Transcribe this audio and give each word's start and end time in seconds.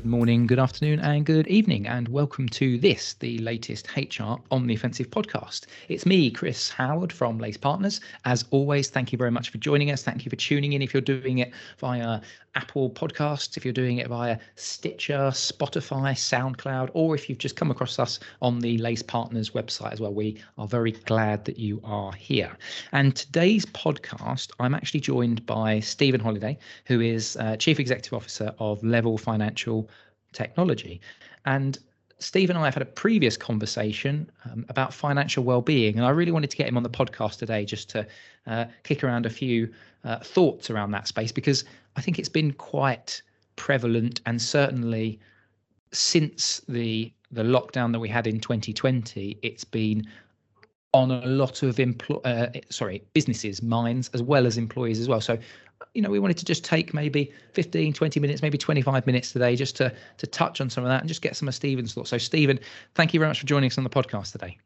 Good 0.00 0.08
morning, 0.08 0.46
good 0.46 0.58
afternoon, 0.58 1.00
and 1.00 1.26
good 1.26 1.46
evening, 1.48 1.86
and 1.86 2.08
welcome 2.08 2.48
to 2.48 2.78
this, 2.78 3.12
the 3.20 3.36
latest 3.40 3.86
HR 3.98 4.36
on 4.50 4.66
the 4.66 4.74
Offensive 4.74 5.10
podcast. 5.10 5.66
It's 5.90 6.06
me, 6.06 6.30
Chris 6.30 6.70
Howard 6.70 7.12
from 7.12 7.36
Lace 7.36 7.58
Partners. 7.58 8.00
As 8.24 8.46
always, 8.50 8.88
thank 8.88 9.12
you 9.12 9.18
very 9.18 9.30
much 9.30 9.50
for 9.50 9.58
joining 9.58 9.90
us. 9.90 10.02
Thank 10.02 10.24
you 10.24 10.30
for 10.30 10.36
tuning 10.36 10.72
in. 10.72 10.80
If 10.80 10.94
you're 10.94 11.02
doing 11.02 11.40
it 11.40 11.52
via 11.76 12.22
Apple 12.54 12.90
Podcasts, 12.90 13.58
if 13.58 13.64
you're 13.64 13.74
doing 13.74 13.98
it 13.98 14.08
via 14.08 14.38
Stitcher, 14.56 15.30
Spotify, 15.32 16.14
SoundCloud, 16.14 16.88
or 16.94 17.14
if 17.14 17.28
you've 17.28 17.38
just 17.38 17.56
come 17.56 17.70
across 17.70 17.98
us 17.98 18.20
on 18.40 18.58
the 18.58 18.78
Lace 18.78 19.02
Partners 19.02 19.50
website 19.50 19.92
as 19.92 20.00
well, 20.00 20.14
we 20.14 20.42
are 20.56 20.66
very 20.66 20.92
glad 20.92 21.44
that 21.44 21.58
you 21.58 21.78
are 21.84 22.12
here. 22.12 22.56
And 22.92 23.14
today's 23.14 23.66
podcast, 23.66 24.50
I'm 24.58 24.74
actually 24.74 25.00
joined 25.00 25.44
by 25.44 25.78
Stephen 25.80 26.20
Holiday, 26.20 26.58
who 26.86 27.00
is 27.00 27.36
uh, 27.36 27.56
Chief 27.56 27.78
Executive 27.78 28.14
Officer 28.14 28.54
of 28.58 28.82
Level 28.82 29.18
Financial 29.18 29.50
financial 29.50 29.89
technology. 30.32 31.00
And 31.44 31.78
Steve 32.18 32.50
and 32.50 32.58
I 32.58 32.66
have 32.66 32.74
had 32.74 32.82
a 32.82 32.86
previous 32.86 33.36
conversation 33.36 34.30
um, 34.44 34.66
about 34.68 34.92
financial 34.92 35.42
well-being, 35.42 35.96
and 35.96 36.06
I 36.06 36.10
really 36.10 36.32
wanted 36.32 36.50
to 36.50 36.56
get 36.56 36.68
him 36.68 36.76
on 36.76 36.82
the 36.82 36.90
podcast 36.90 37.38
today 37.38 37.64
just 37.64 37.88
to 37.90 38.06
uh, 38.46 38.66
kick 38.82 39.02
around 39.02 39.26
a 39.26 39.30
few 39.30 39.72
uh, 40.04 40.18
thoughts 40.18 40.70
around 40.70 40.90
that 40.92 41.08
space 41.08 41.32
because 41.32 41.64
I 41.96 42.02
think 42.02 42.18
it's 42.18 42.28
been 42.28 42.52
quite 42.52 43.22
prevalent, 43.56 44.20
and 44.26 44.40
certainly 44.40 45.18
since 45.92 46.60
the 46.68 47.12
the 47.32 47.42
lockdown 47.42 47.92
that 47.92 48.00
we 48.00 48.08
had 48.08 48.26
in 48.26 48.40
2020, 48.40 49.38
it's 49.42 49.64
been 49.64 50.04
on 50.92 51.10
a 51.10 51.26
lot 51.26 51.62
of 51.62 51.78
employ 51.78 52.16
uh, 52.24 52.50
sorry 52.68 53.02
businesses 53.12 53.62
minds 53.62 54.10
as 54.12 54.22
well 54.22 54.46
as 54.46 54.58
employees 54.58 54.98
as 54.98 55.08
well 55.08 55.20
so 55.20 55.38
you 55.94 56.02
know 56.02 56.10
we 56.10 56.18
wanted 56.18 56.38
to 56.38 56.44
just 56.44 56.64
take 56.64 56.94
maybe 56.94 57.32
15 57.52 57.92
20 57.92 58.20
minutes 58.20 58.42
maybe 58.42 58.58
25 58.58 59.06
minutes 59.06 59.32
today 59.32 59.56
just 59.56 59.76
to 59.76 59.92
to 60.18 60.26
touch 60.26 60.60
on 60.60 60.70
some 60.70 60.84
of 60.84 60.88
that 60.88 61.00
and 61.00 61.08
just 61.08 61.22
get 61.22 61.36
some 61.36 61.48
of 61.48 61.54
stephen's 61.54 61.94
thoughts. 61.94 62.10
So 62.10 62.18
stephen 62.18 62.58
thank 62.94 63.14
you 63.14 63.20
very 63.20 63.28
much 63.28 63.40
for 63.40 63.46
joining 63.46 63.70
us 63.70 63.78
on 63.78 63.84
the 63.84 63.90
podcast 63.90 64.32
today. 64.32 64.58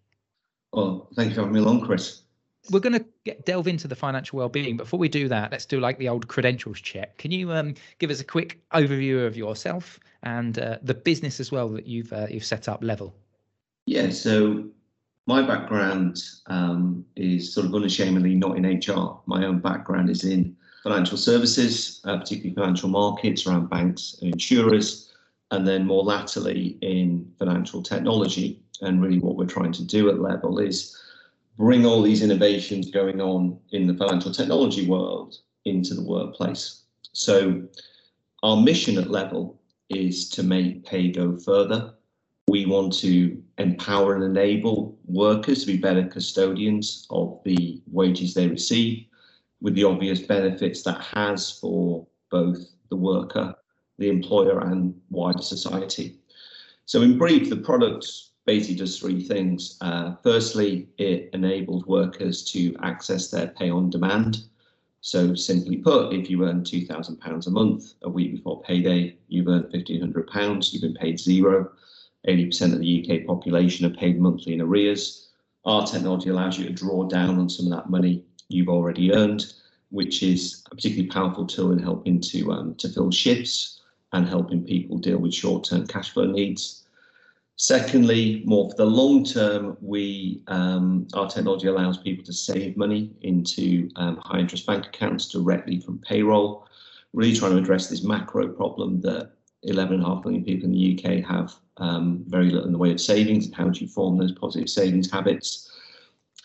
Well 0.72 1.08
thank 1.14 1.30
you 1.30 1.34
for 1.34 1.42
having 1.42 1.54
me 1.54 1.60
along 1.60 1.82
chris. 1.82 2.22
We're 2.70 2.80
going 2.80 2.98
to 2.98 3.04
get 3.26 3.44
delve 3.44 3.68
into 3.68 3.86
the 3.88 3.94
financial 3.94 4.38
well-being 4.38 4.78
before 4.78 4.98
we 4.98 5.08
do 5.08 5.28
that 5.28 5.52
let's 5.52 5.66
do 5.66 5.80
like 5.80 5.98
the 5.98 6.08
old 6.08 6.28
credentials 6.28 6.80
check. 6.80 7.18
Can 7.18 7.30
you 7.30 7.52
um, 7.52 7.74
give 7.98 8.10
us 8.10 8.20
a 8.20 8.24
quick 8.24 8.60
overview 8.72 9.26
of 9.26 9.36
yourself 9.36 10.00
and 10.22 10.58
uh, 10.58 10.78
the 10.82 10.94
business 10.94 11.40
as 11.40 11.52
well 11.52 11.68
that 11.70 11.86
you've 11.86 12.12
uh, 12.12 12.26
you've 12.30 12.44
set 12.44 12.68
up 12.68 12.82
level? 12.82 13.14
Yeah 13.86 14.10
so 14.10 14.64
my 15.26 15.40
background 15.40 16.22
um, 16.46 17.04
is 17.16 17.52
sort 17.52 17.66
of 17.66 17.74
unashamedly 17.74 18.34
not 18.34 18.58
in 18.58 18.64
HR. 18.66 19.18
My 19.26 19.46
own 19.46 19.58
background 19.58 20.10
is 20.10 20.24
in 20.24 20.54
financial 20.84 21.18
services, 21.18 22.00
uh, 22.04 22.18
particularly 22.18 22.54
financial 22.54 22.88
markets 22.88 23.46
around 23.46 23.70
banks 23.70 24.16
and 24.20 24.32
insurers, 24.32 25.12
and 25.50 25.66
then 25.66 25.84
more 25.86 26.04
latterly 26.04 26.78
in 26.82 27.28
financial 27.38 27.82
technology. 27.82 28.60
And 28.82 29.02
really, 29.02 29.18
what 29.18 29.36
we're 29.36 29.46
trying 29.46 29.72
to 29.72 29.84
do 29.84 30.10
at 30.10 30.20
Level 30.20 30.60
is 30.60 30.96
bring 31.56 31.86
all 31.86 32.02
these 32.02 32.22
innovations 32.22 32.90
going 32.90 33.20
on 33.20 33.58
in 33.72 33.86
the 33.86 33.94
financial 33.94 34.32
technology 34.32 34.86
world 34.86 35.38
into 35.64 35.94
the 35.94 36.02
workplace. 36.04 36.82
So, 37.12 37.62
our 38.42 38.56
mission 38.60 38.98
at 38.98 39.10
Level 39.10 39.58
is 39.88 40.28
to 40.30 40.42
make 40.42 40.84
pay 40.84 41.10
go 41.10 41.36
further 41.38 41.94
we 42.48 42.66
want 42.66 42.92
to 42.92 43.42
empower 43.58 44.14
and 44.14 44.24
enable 44.24 44.98
workers 45.06 45.60
to 45.60 45.66
be 45.66 45.76
better 45.78 46.06
custodians 46.06 47.06
of 47.10 47.40
the 47.44 47.82
wages 47.90 48.34
they 48.34 48.48
receive 48.48 49.06
with 49.60 49.74
the 49.74 49.84
obvious 49.84 50.20
benefits 50.20 50.82
that 50.82 51.00
has 51.00 51.50
for 51.50 52.06
both 52.30 52.58
the 52.90 52.96
worker, 52.96 53.54
the 53.98 54.08
employer, 54.08 54.60
and 54.60 54.94
wider 55.10 55.42
society. 55.42 56.18
So, 56.86 57.02
in 57.02 57.16
brief, 57.18 57.48
the 57.48 57.56
product 57.56 58.06
basically 58.44 58.76
does 58.76 58.98
three 58.98 59.22
things. 59.22 59.78
Uh, 59.80 60.14
firstly, 60.22 60.88
it 60.98 61.30
enabled 61.32 61.86
workers 61.86 62.44
to 62.52 62.76
access 62.82 63.30
their 63.30 63.48
pay 63.48 63.70
on 63.70 63.90
demand. 63.90 64.44
So, 65.00 65.34
simply 65.34 65.76
put, 65.78 66.12
if 66.12 66.28
you 66.28 66.46
earn 66.46 66.62
£2,000 66.62 67.46
a 67.46 67.50
month, 67.50 67.94
a 68.02 68.10
week 68.10 68.32
before 68.32 68.62
payday, 68.62 69.16
you've 69.28 69.48
earned 69.48 69.72
£1,500, 69.72 70.72
you've 70.72 70.82
been 70.82 70.94
paid 70.94 71.18
zero 71.18 71.70
80% 72.28 72.72
of 72.72 72.80
the 72.80 73.20
UK 73.20 73.26
population 73.26 73.86
are 73.86 73.94
paid 73.94 74.20
monthly 74.20 74.54
in 74.54 74.60
arrears. 74.60 75.28
Our 75.64 75.86
technology 75.86 76.30
allows 76.30 76.58
you 76.58 76.64
to 76.66 76.72
draw 76.72 77.04
down 77.04 77.38
on 77.38 77.48
some 77.48 77.66
of 77.66 77.72
that 77.72 77.90
money 77.90 78.24
you've 78.48 78.68
already 78.68 79.12
earned, 79.12 79.52
which 79.90 80.22
is 80.22 80.62
a 80.70 80.74
particularly 80.74 81.08
powerful 81.08 81.46
tool 81.46 81.72
in 81.72 81.78
helping 81.78 82.20
to 82.20 82.52
um, 82.52 82.74
to 82.76 82.88
fill 82.88 83.10
shifts 83.10 83.80
and 84.12 84.28
helping 84.28 84.64
people 84.64 84.96
deal 84.96 85.18
with 85.18 85.34
short-term 85.34 85.86
cash 85.86 86.12
flow 86.12 86.26
needs. 86.26 86.84
Secondly, 87.56 88.42
more 88.44 88.68
for 88.70 88.76
the 88.76 88.84
long 88.84 89.24
term, 89.24 89.76
we 89.80 90.42
um, 90.48 91.06
our 91.14 91.28
technology 91.28 91.68
allows 91.68 91.98
people 91.98 92.24
to 92.24 92.32
save 92.32 92.76
money 92.76 93.12
into 93.22 93.88
um, 93.96 94.16
high 94.16 94.40
interest 94.40 94.66
bank 94.66 94.86
accounts 94.86 95.28
directly 95.28 95.80
from 95.80 95.98
payroll. 95.98 96.66
Really 97.12 97.36
trying 97.36 97.52
to 97.52 97.58
address 97.58 97.88
this 97.88 98.02
macro 98.02 98.48
problem 98.48 99.00
that 99.02 99.30
11.5 99.68 100.24
million 100.24 100.44
people 100.44 100.66
in 100.66 100.72
the 100.72 100.98
UK 100.98 101.24
have 101.24 101.54
um, 101.76 102.24
very 102.26 102.50
little 102.50 102.66
in 102.66 102.72
the 102.72 102.78
way 102.78 102.90
of 102.90 103.00
savings 103.00 103.46
and 103.46 103.54
how 103.54 103.68
do 103.68 103.80
you 103.80 103.88
form 103.88 104.18
those 104.18 104.32
positive 104.32 104.68
savings 104.68 105.10
habits. 105.10 105.70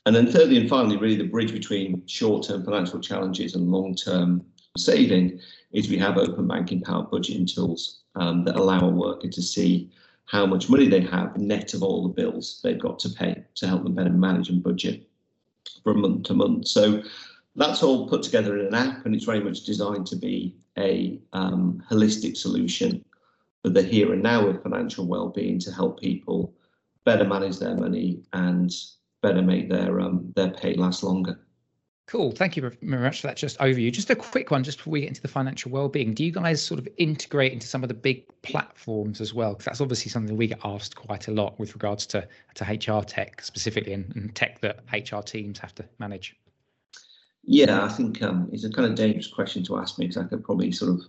And 0.06 0.16
then 0.16 0.28
thirdly 0.28 0.58
and 0.58 0.70
finally, 0.70 0.98
really 0.98 1.18
the 1.18 1.24
bridge 1.24 1.52
between 1.52 2.06
short-term 2.08 2.64
financial 2.64 3.00
challenges 3.00 3.56
and 3.56 3.72
long-term 3.72 4.46
saving 4.78 5.40
is 5.72 5.90
we 5.90 5.98
have 5.98 6.18
open 6.18 6.48
banking 6.48 6.82
powered 6.82 7.10
budgeting 7.10 7.52
tools 7.52 8.02
um, 8.16 8.44
that 8.46 8.56
allow 8.56 8.80
a 8.80 8.90
worker 8.90 9.28
to 9.28 9.42
see 9.42 9.90
how 10.26 10.46
much 10.46 10.70
money 10.70 10.88
they 10.88 11.02
have 11.02 11.36
net 11.38 11.74
of 11.74 11.84
all 11.84 12.04
the 12.04 12.14
bills 12.14 12.60
they've 12.64 12.80
got 12.80 13.00
to 13.00 13.10
pay 13.10 13.44
to 13.56 13.68
help 13.68 13.84
them 13.84 13.96
better 13.96 14.10
manage 14.10 14.50
and 14.50 14.64
budget 14.64 15.08
from 15.84 16.02
month 16.02 16.24
to 16.24 16.34
month. 16.34 16.68
So 16.68 17.02
that's 17.56 17.84
all 17.84 18.08
put 18.08 18.24
together 18.24 18.58
in 18.58 18.68
an 18.68 18.76
app 18.76 19.06
and 19.06 19.16
it's 19.16 19.26
very 19.26 19.40
much 19.40 19.64
designed 19.64 20.06
to 20.08 20.16
be 20.16 20.56
a 20.78 21.20
um, 21.34 21.84
holistic 21.90 22.38
solution 22.38 23.04
for 23.64 23.70
the 23.70 23.82
here 23.82 24.14
and 24.14 24.24
now 24.24 24.48
of 24.48 24.64
financial 24.64 25.06
well-being 25.06 25.60
to 25.60 25.72
help 25.72 26.00
people 26.00 26.54
better 27.06 27.26
manage 27.26 27.58
their 27.58 27.76
money 27.76 28.22
and 28.34 28.72
better 29.22 29.42
make 29.42 29.70
their 29.70 30.00
um, 30.00 30.32
their 30.36 30.52
pay 30.52 30.74
last 30.74 31.04
longer. 31.04 31.40
Cool. 32.10 32.32
Thank 32.32 32.56
you 32.56 32.64
very 32.64 32.76
much 32.82 33.22
for 33.22 33.28
that 33.28 33.38
just 33.38 33.60
overview. 33.60 33.92
Just 33.92 34.10
a 34.10 34.16
quick 34.16 34.50
one, 34.50 34.64
just 34.64 34.80
before 34.80 34.94
we 34.94 35.02
get 35.02 35.10
into 35.10 35.22
the 35.22 35.28
financial 35.28 35.70
well-being. 35.70 36.16
Do 36.16 36.26
you 36.26 36.32
guys 36.32 36.60
sort 36.60 36.80
of 36.80 36.88
integrate 36.98 37.54
into 37.54 37.68
some 37.68 37.84
of 37.84 37.88
the 37.88 37.94
big 37.94 38.26
platforms 38.42 39.22
as 39.22 39.32
well? 39.32 39.52
Because 39.52 39.66
that's 39.66 39.82
obviously 39.82 40.10
something 40.10 40.36
we 40.36 40.48
get 40.48 40.60
asked 40.64 40.96
quite 40.96 41.28
a 41.28 41.32
lot 41.32 41.60
with 41.60 41.76
regards 41.76 42.08
to 42.08 42.28
to 42.56 42.64
HR 42.66 43.04
tech 43.04 43.44
specifically 43.44 43.94
and, 43.94 44.12
and 44.16 44.34
tech 44.34 44.60
that 44.62 44.80
HR 44.92 45.22
teams 45.22 45.60
have 45.60 45.76
to 45.76 45.86
manage. 46.00 46.36
Yeah, 47.44 47.84
I 47.84 47.90
think 47.90 48.24
um, 48.24 48.50
it's 48.52 48.64
a 48.64 48.72
kind 48.72 48.90
of 48.90 48.96
dangerous 48.96 49.28
question 49.28 49.64
to 49.66 49.78
ask 49.78 50.00
me 50.00 50.08
because 50.08 50.24
I 50.24 50.28
could 50.28 50.44
probably 50.44 50.72
sort 50.72 50.92
of 50.92 51.02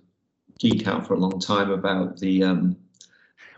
geek 0.59 0.87
out 0.87 1.07
for 1.07 1.15
a 1.15 1.19
long 1.19 1.41
time 1.41 1.71
about 1.71 2.19
the. 2.19 2.45
Um, 2.45 2.77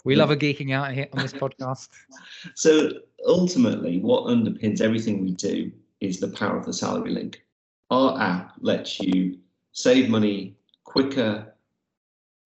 we 0.04 0.16
love 0.16 0.30
a 0.30 0.36
geeking 0.36 0.72
out 0.72 0.92
here 0.92 1.08
on 1.12 1.22
this 1.22 1.32
podcast. 1.32 1.88
so 2.54 2.90
ultimately, 3.26 3.98
what 3.98 4.24
underpins 4.24 4.80
everything 4.80 5.22
we 5.22 5.32
do 5.32 5.70
is 6.00 6.18
the 6.18 6.28
power 6.28 6.56
of 6.56 6.66
the 6.66 6.72
salary 6.72 7.10
link. 7.10 7.44
Our 7.90 8.20
app 8.20 8.54
lets 8.60 9.00
you 9.00 9.38
save 9.72 10.08
money 10.08 10.56
quicker 10.84 11.54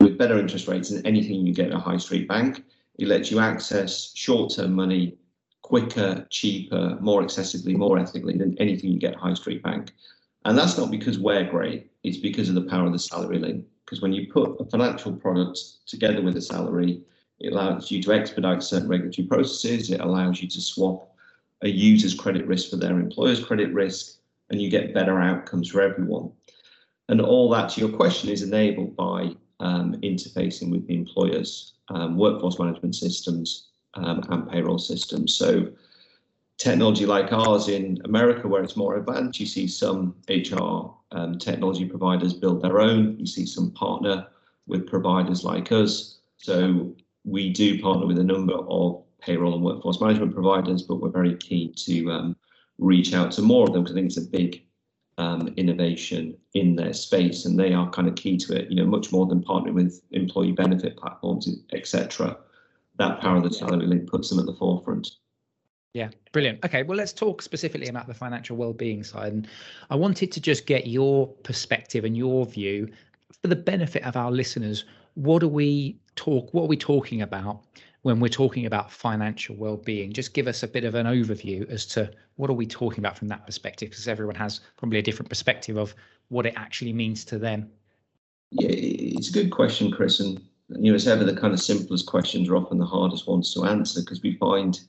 with 0.00 0.18
better 0.18 0.38
interest 0.38 0.68
rates 0.68 0.90
than 0.90 1.06
anything 1.06 1.46
you 1.46 1.54
get 1.54 1.68
at 1.68 1.76
a 1.76 1.78
high 1.78 1.96
street 1.96 2.28
bank. 2.28 2.64
It 2.98 3.08
lets 3.08 3.30
you 3.30 3.38
access 3.38 4.12
short 4.14 4.54
term 4.54 4.72
money 4.72 5.16
quicker, 5.62 6.26
cheaper, 6.30 6.96
more 7.00 7.22
accessibly, 7.22 7.76
more 7.76 7.98
ethically 7.98 8.36
than 8.36 8.56
anything 8.58 8.90
you 8.90 9.00
get 9.00 9.14
at 9.14 9.18
high 9.18 9.34
street 9.34 9.62
bank. 9.62 9.92
And 10.44 10.56
that's 10.56 10.78
not 10.78 10.92
because 10.92 11.18
we're 11.18 11.50
great, 11.50 11.90
it's 12.04 12.18
because 12.18 12.48
of 12.48 12.54
the 12.54 12.62
power 12.62 12.86
of 12.86 12.92
the 12.92 12.98
salary 12.98 13.40
link. 13.40 13.64
Because 13.84 14.00
when 14.00 14.12
you 14.12 14.32
put 14.32 14.60
a 14.60 14.64
financial 14.64 15.12
product 15.12 15.58
together 15.86 16.22
with 16.22 16.36
a 16.36 16.40
salary, 16.40 17.02
it 17.40 17.52
allows 17.52 17.90
you 17.90 18.02
to 18.02 18.12
expedite 18.12 18.62
certain 18.62 18.88
regulatory 18.88 19.26
processes. 19.26 19.90
It 19.90 20.00
allows 20.00 20.40
you 20.40 20.48
to 20.48 20.60
swap 20.60 21.14
a 21.62 21.68
user's 21.68 22.14
credit 22.14 22.46
risk 22.46 22.70
for 22.70 22.76
their 22.76 22.98
employer's 22.98 23.44
credit 23.44 23.72
risk, 23.72 24.18
and 24.50 24.60
you 24.60 24.70
get 24.70 24.94
better 24.94 25.20
outcomes 25.20 25.68
for 25.68 25.80
everyone. 25.80 26.30
And 27.08 27.20
all 27.20 27.50
that, 27.50 27.70
to 27.70 27.80
your 27.80 27.90
question, 27.90 28.30
is 28.30 28.42
enabled 28.42 28.96
by 28.96 29.34
um, 29.60 29.94
interfacing 30.02 30.70
with 30.70 30.86
the 30.86 30.94
employer's 30.94 31.74
um, 31.88 32.16
workforce 32.16 32.58
management 32.58 32.94
systems 32.94 33.68
um, 33.94 34.22
and 34.30 34.50
payroll 34.50 34.78
systems. 34.78 35.34
So 35.34 35.68
technology 36.58 37.06
like 37.06 37.32
ours 37.32 37.68
in 37.68 38.00
America, 38.04 38.48
where 38.48 38.62
it's 38.62 38.76
more 38.76 38.96
advanced, 38.96 39.40
you 39.40 39.46
see 39.46 39.66
some 39.66 40.16
HR 40.28 40.92
um, 41.12 41.38
technology 41.38 41.84
providers 41.84 42.34
build 42.34 42.62
their 42.62 42.80
own. 42.80 43.18
You 43.18 43.26
see 43.26 43.46
some 43.46 43.70
partner 43.72 44.26
with 44.66 44.86
providers 44.86 45.44
like 45.44 45.70
us. 45.70 46.18
So 46.38 46.94
we 47.26 47.50
do 47.50 47.82
partner 47.82 48.06
with 48.06 48.18
a 48.18 48.24
number 48.24 48.54
of 48.54 49.02
payroll 49.20 49.54
and 49.54 49.62
workforce 49.62 50.00
management 50.00 50.32
providers, 50.32 50.82
but 50.82 51.00
we're 51.00 51.10
very 51.10 51.36
keen 51.36 51.74
to 51.74 52.10
um, 52.10 52.36
reach 52.78 53.12
out 53.12 53.32
to 53.32 53.42
more 53.42 53.66
of 53.66 53.72
them 53.72 53.82
because 53.82 53.96
I 53.96 53.98
think 54.00 54.06
it's 54.06 54.16
a 54.16 54.30
big 54.30 54.62
um, 55.18 55.52
innovation 55.56 56.36
in 56.54 56.76
their 56.76 56.92
space, 56.92 57.44
and 57.44 57.58
they 57.58 57.72
are 57.72 57.90
kind 57.90 58.06
of 58.06 58.14
key 58.14 58.36
to 58.38 58.54
it. 58.54 58.70
You 58.70 58.76
know, 58.76 58.86
much 58.86 59.12
more 59.12 59.26
than 59.26 59.42
partnering 59.42 59.74
with 59.74 60.00
employee 60.12 60.52
benefit 60.52 60.96
platforms, 60.96 61.48
etc. 61.72 62.38
That 62.98 63.20
power 63.20 63.36
of 63.36 63.42
the 63.42 63.52
salary 63.52 63.86
link 63.86 64.08
puts 64.08 64.30
them 64.30 64.38
at 64.38 64.46
the 64.46 64.54
forefront. 64.54 65.08
Yeah, 65.94 66.10
brilliant. 66.32 66.62
Okay, 66.64 66.82
well, 66.82 66.98
let's 66.98 67.14
talk 67.14 67.40
specifically 67.40 67.88
about 67.88 68.06
the 68.06 68.14
financial 68.14 68.56
well-being 68.56 69.02
side, 69.02 69.32
and 69.32 69.48
I 69.90 69.96
wanted 69.96 70.30
to 70.32 70.40
just 70.40 70.66
get 70.66 70.86
your 70.86 71.26
perspective 71.26 72.04
and 72.04 72.16
your 72.16 72.46
view 72.46 72.88
for 73.40 73.48
the 73.48 73.56
benefit 73.56 74.04
of 74.04 74.16
our 74.16 74.30
listeners. 74.30 74.84
What 75.16 75.42
are 75.42 75.48
we 75.48 75.98
talk? 76.14 76.54
What 76.54 76.62
are 76.62 76.68
we 76.68 76.76
talking 76.76 77.20
about 77.20 77.64
when 78.06 78.20
we're 78.20 78.28
talking 78.28 78.66
about 78.66 78.88
financial 78.88 79.56
well-being 79.56 80.12
just 80.12 80.32
give 80.32 80.46
us 80.46 80.62
a 80.62 80.68
bit 80.68 80.84
of 80.84 80.94
an 80.94 81.06
overview 81.06 81.68
as 81.68 81.84
to 81.84 82.08
what 82.36 82.48
are 82.48 82.52
we 82.52 82.64
talking 82.64 83.00
about 83.00 83.18
from 83.18 83.26
that 83.26 83.44
perspective 83.44 83.90
because 83.90 84.06
everyone 84.06 84.36
has 84.36 84.60
probably 84.76 85.00
a 85.00 85.02
different 85.02 85.28
perspective 85.28 85.76
of 85.76 85.92
what 86.28 86.46
it 86.46 86.54
actually 86.56 86.92
means 86.92 87.24
to 87.24 87.36
them 87.36 87.68
yeah 88.52 88.68
it's 88.70 89.28
a 89.28 89.32
good 89.32 89.50
question 89.50 89.90
chris 89.90 90.20
and 90.20 90.40
you 90.68 90.92
know 90.92 90.94
as 90.94 91.08
ever 91.08 91.24
the 91.24 91.34
kind 91.34 91.52
of 91.52 91.58
simplest 91.58 92.06
questions 92.06 92.48
are 92.48 92.54
often 92.54 92.78
the 92.78 92.86
hardest 92.86 93.26
ones 93.26 93.52
to 93.52 93.64
answer 93.64 94.00
because 94.00 94.22
we 94.22 94.36
find 94.36 94.82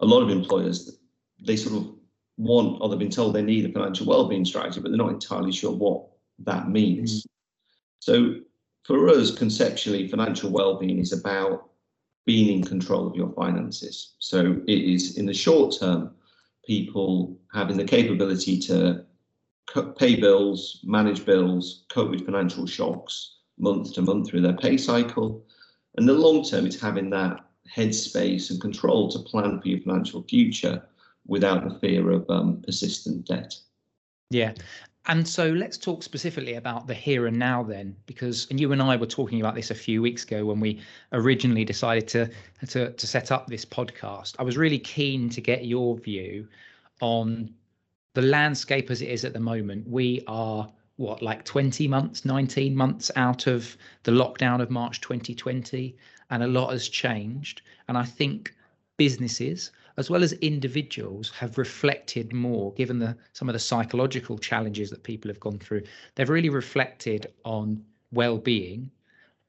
a 0.00 0.04
lot 0.04 0.20
of 0.20 0.28
employers 0.28 0.98
they 1.46 1.54
sort 1.54 1.76
of 1.76 1.94
want 2.38 2.76
or 2.80 2.88
they've 2.88 2.98
been 2.98 3.08
told 3.08 3.36
they 3.36 3.40
need 3.40 3.70
a 3.70 3.72
financial 3.72 4.04
well-being 4.04 4.44
strategy 4.44 4.80
but 4.80 4.88
they're 4.88 4.98
not 4.98 5.12
entirely 5.12 5.52
sure 5.52 5.70
what 5.70 6.08
that 6.40 6.68
means 6.68 7.20
mm-hmm. 7.20 7.28
so 8.00 8.34
for 8.88 9.10
us 9.10 9.30
conceptually 9.30 10.08
financial 10.08 10.50
well-being 10.50 10.98
is 10.98 11.12
about 11.12 11.68
being 12.24 12.58
in 12.58 12.64
control 12.64 13.06
of 13.06 13.14
your 13.14 13.30
finances. 13.32 14.14
So 14.18 14.62
it 14.66 14.78
is 14.78 15.18
in 15.18 15.26
the 15.26 15.34
short 15.34 15.76
term, 15.78 16.12
people 16.64 17.38
having 17.52 17.76
the 17.76 17.84
capability 17.84 18.58
to 18.60 19.04
pay 19.98 20.16
bills, 20.16 20.80
manage 20.84 21.26
bills, 21.26 21.84
cope 21.90 22.10
with 22.10 22.24
financial 22.24 22.66
shocks 22.66 23.36
month 23.58 23.92
to 23.92 24.00
month 24.00 24.30
through 24.30 24.40
their 24.40 24.56
pay 24.56 24.78
cycle. 24.78 25.44
And 25.98 26.08
the 26.08 26.14
long 26.14 26.42
term, 26.42 26.66
is 26.66 26.80
having 26.80 27.10
that 27.10 27.44
headspace 27.70 28.50
and 28.50 28.58
control 28.58 29.10
to 29.10 29.18
plan 29.18 29.60
for 29.60 29.68
your 29.68 29.80
financial 29.80 30.22
future 30.22 30.82
without 31.26 31.68
the 31.68 31.78
fear 31.78 32.10
of 32.10 32.24
um, 32.30 32.62
persistent 32.62 33.26
debt. 33.26 33.54
Yeah. 34.30 34.54
And 35.08 35.26
so 35.26 35.48
let's 35.48 35.78
talk 35.78 36.02
specifically 36.02 36.54
about 36.54 36.86
the 36.86 36.92
here 36.92 37.26
and 37.26 37.38
now 37.38 37.62
then, 37.62 37.96
because 38.04 38.46
and 38.50 38.60
you 38.60 38.72
and 38.72 38.82
I 38.82 38.94
were 38.96 39.06
talking 39.06 39.40
about 39.40 39.54
this 39.54 39.70
a 39.70 39.74
few 39.74 40.02
weeks 40.02 40.22
ago 40.22 40.44
when 40.44 40.60
we 40.60 40.82
originally 41.12 41.64
decided 41.64 42.06
to 42.08 42.30
to 42.68 42.92
to 42.92 43.06
set 43.06 43.32
up 43.32 43.46
this 43.46 43.64
podcast. 43.64 44.34
I 44.38 44.42
was 44.42 44.58
really 44.58 44.78
keen 44.78 45.30
to 45.30 45.40
get 45.40 45.64
your 45.64 45.96
view 45.96 46.46
on 47.00 47.54
the 48.14 48.22
landscape 48.22 48.90
as 48.90 49.00
it 49.00 49.08
is 49.08 49.24
at 49.24 49.32
the 49.32 49.40
moment. 49.40 49.88
We 49.88 50.22
are 50.26 50.70
what 50.96 51.22
like 51.22 51.44
20 51.44 51.88
months, 51.88 52.26
19 52.26 52.76
months 52.76 53.10
out 53.16 53.46
of 53.46 53.76
the 54.02 54.12
lockdown 54.12 54.60
of 54.60 54.70
March 54.70 55.00
2020, 55.00 55.96
and 56.30 56.42
a 56.42 56.46
lot 56.46 56.72
has 56.72 56.86
changed. 56.86 57.62
And 57.86 57.96
I 57.96 58.04
think 58.04 58.54
businesses 58.98 59.70
as 59.98 60.08
well 60.08 60.22
as 60.22 60.32
individuals 60.34 61.30
have 61.30 61.58
reflected 61.58 62.32
more 62.32 62.72
given 62.74 63.00
the 63.00 63.16
some 63.32 63.48
of 63.48 63.52
the 63.52 63.58
psychological 63.58 64.38
challenges 64.38 64.88
that 64.90 65.02
people 65.02 65.28
have 65.28 65.40
gone 65.40 65.58
through. 65.58 65.82
They've 66.14 66.28
really 66.28 66.48
reflected 66.48 67.26
on 67.44 67.84
well-being 68.12 68.90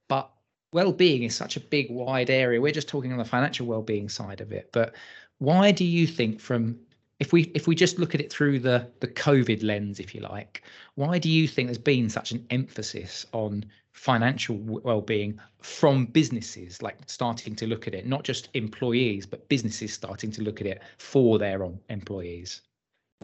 but 0.10 0.31
well-being 0.74 1.24
is 1.24 1.36
such 1.36 1.56
a 1.56 1.62
big 1.62 1.90
wide 1.90 2.30
area. 2.30 2.60
We're 2.60 2.74
just 2.74 2.90
talking 2.90 3.12
on 3.12 3.18
the 3.19 3.25
financial 3.25 3.68
well-being 3.68 4.10
side 4.10 4.42
of 4.42 4.51
it 4.51 4.69
but 4.74 4.96
why 5.38 5.72
do 5.72 5.86
you 5.86 6.06
think 6.06 6.42
from 6.42 6.78
if 7.19 7.31
we 7.31 7.44
if 7.54 7.68
we 7.68 7.75
just 7.75 8.00
look 8.00 8.16
at 8.16 8.22
it 8.22 8.31
through 8.31 8.60
the 8.60 8.88
the 9.02 9.07
covid 9.07 9.63
lens 9.63 10.00
if 10.00 10.16
you 10.16 10.22
like 10.22 10.63
why 10.95 11.19
do 11.19 11.30
you 11.30 11.48
think 11.48 11.68
there's 11.68 11.78
been 11.78 12.10
such 12.10 12.31
an 12.31 12.45
emphasis 12.50 13.25
on 13.34 13.63
financial 14.00 14.56
well-being 14.57 15.38
from 15.62 16.06
businesses 16.06 16.81
like 16.81 16.98
starting 17.07 17.54
to 17.54 17.68
look 17.68 17.86
at 17.86 17.94
it 17.94 18.07
not 18.07 18.24
just 18.24 18.48
employees 18.54 19.25
but 19.25 19.50
businesses 19.50 19.92
starting 19.94 20.31
to 20.31 20.42
look 20.42 20.62
at 20.62 20.68
it 20.68 20.81
for 20.98 21.38
their 21.38 21.63
own 21.63 21.78
employees. 21.90 22.62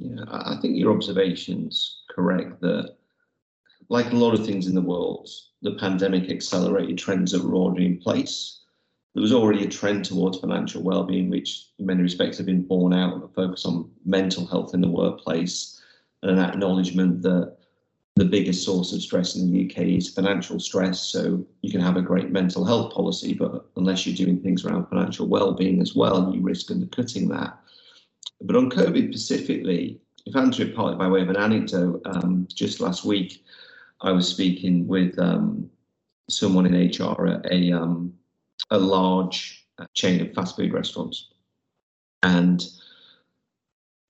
Yeah 0.01 0.25
i 0.29 0.57
think 0.61 0.75
your 0.75 0.91
observations 0.91 2.01
correct 2.09 2.59
that 2.59 2.97
like 3.87 4.11
a 4.11 4.17
lot 4.17 4.33
of 4.33 4.45
things 4.45 4.67
in 4.67 4.75
the 4.75 4.81
world 4.81 5.29
the 5.61 5.75
pandemic 5.75 6.29
accelerated 6.29 6.97
trends 6.97 7.31
that 7.31 7.43
were 7.43 7.55
already 7.55 7.85
in 7.85 7.97
place. 7.97 8.59
There 9.13 9.21
was 9.21 9.33
already 9.33 9.63
a 9.63 9.69
trend 9.69 10.03
towards 10.03 10.39
financial 10.39 10.83
well-being 10.83 11.29
which 11.29 11.69
in 11.79 11.85
many 11.85 12.01
respects 12.01 12.37
have 12.37 12.45
been 12.47 12.67
borne 12.67 12.93
out 12.93 13.13
of 13.15 13.23
a 13.23 13.29
focus 13.29 13.65
on 13.65 13.89
mental 14.05 14.45
health 14.45 14.73
in 14.73 14.81
the 14.81 14.89
workplace 14.89 15.81
and 16.21 16.31
an 16.31 16.39
acknowledgement 16.39 17.21
that 17.21 17.55
the 18.15 18.25
biggest 18.25 18.63
source 18.63 18.93
of 18.93 19.01
stress 19.01 19.35
in 19.35 19.51
the 19.51 19.65
UK 19.65 19.79
is 19.97 20.09
financial 20.09 20.59
stress. 20.59 21.01
So 21.01 21.45
you 21.61 21.71
can 21.71 21.81
have 21.81 21.97
a 21.97 22.01
great 22.01 22.31
mental 22.31 22.63
health 22.63 22.93
policy, 22.93 23.33
but 23.33 23.65
unless 23.75 24.05
you're 24.07 24.15
doing 24.15 24.41
things 24.41 24.63
around 24.63 24.87
financial 24.87 25.27
well-being 25.27 25.81
as 25.81 25.95
well, 25.95 26.33
you 26.33 26.41
risk 26.41 26.71
undercutting 26.71 27.27
that. 27.29 27.59
But 28.41 28.55
on 28.55 28.69
COVID 28.69 29.09
specifically, 29.09 29.99
if 30.25 30.35
I 30.35 30.41
answer 30.41 30.63
it 30.63 30.75
partly 30.75 30.97
by 30.97 31.09
way 31.09 31.21
of 31.21 31.29
an 31.29 31.37
anecdote, 31.37 32.01
um, 32.05 32.47
just 32.53 32.79
last 32.79 33.03
week 33.03 33.43
I 34.01 34.11
was 34.11 34.27
speaking 34.27 34.87
with 34.87 35.17
um, 35.19 35.69
someone 36.29 36.65
in 36.65 36.89
HR 36.89 37.27
at 37.27 37.51
a 37.51 37.71
um, 37.71 38.13
a 38.71 38.77
large 38.77 39.67
chain 39.93 40.21
of 40.21 40.33
fast 40.33 40.55
food 40.55 40.73
restaurants, 40.73 41.29
and 42.23 42.65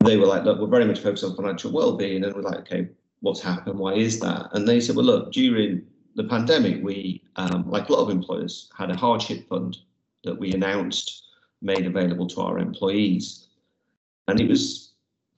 they 0.04 0.18
were 0.18 0.25
like, 0.25 0.44
"Look, 0.44 0.60
we're 0.60 0.68
very 0.68 0.86
much 0.86 1.00
focused 1.00 1.24
on 1.24 1.36
financial 1.36 1.72
well-being," 1.72 2.24
and 2.24 2.34
we're 2.34 2.42
like, 2.42 2.60
"Okay, 2.60 2.88
what's 3.25 3.42
happened? 3.42 3.80
Why 3.80 3.94
is 3.95 4.19
that? 4.19 4.50
And 4.54 4.68
they 4.68 4.80
said, 4.80 4.95
well, 4.95 5.06
look, 5.06 5.31
during 5.31 5.81
the 6.16 6.25
pandemic, 6.25 6.83
we, 6.83 7.24
um, 7.38 7.68
like 7.68 7.89
a 7.89 7.92
lot 7.94 8.04
of 8.04 8.12
employers, 8.12 8.69
had 8.77 8.92
a 8.92 8.95
hardship 8.95 9.50
fund 9.50 9.77
that 10.24 10.38
we 10.38 10.54
announced 10.54 11.24
made 11.60 11.88
available 11.88 12.27
to 12.27 12.42
our 12.42 12.60
employees. 12.60 13.48
And 14.27 14.39
it 14.39 14.48
was 14.48 14.94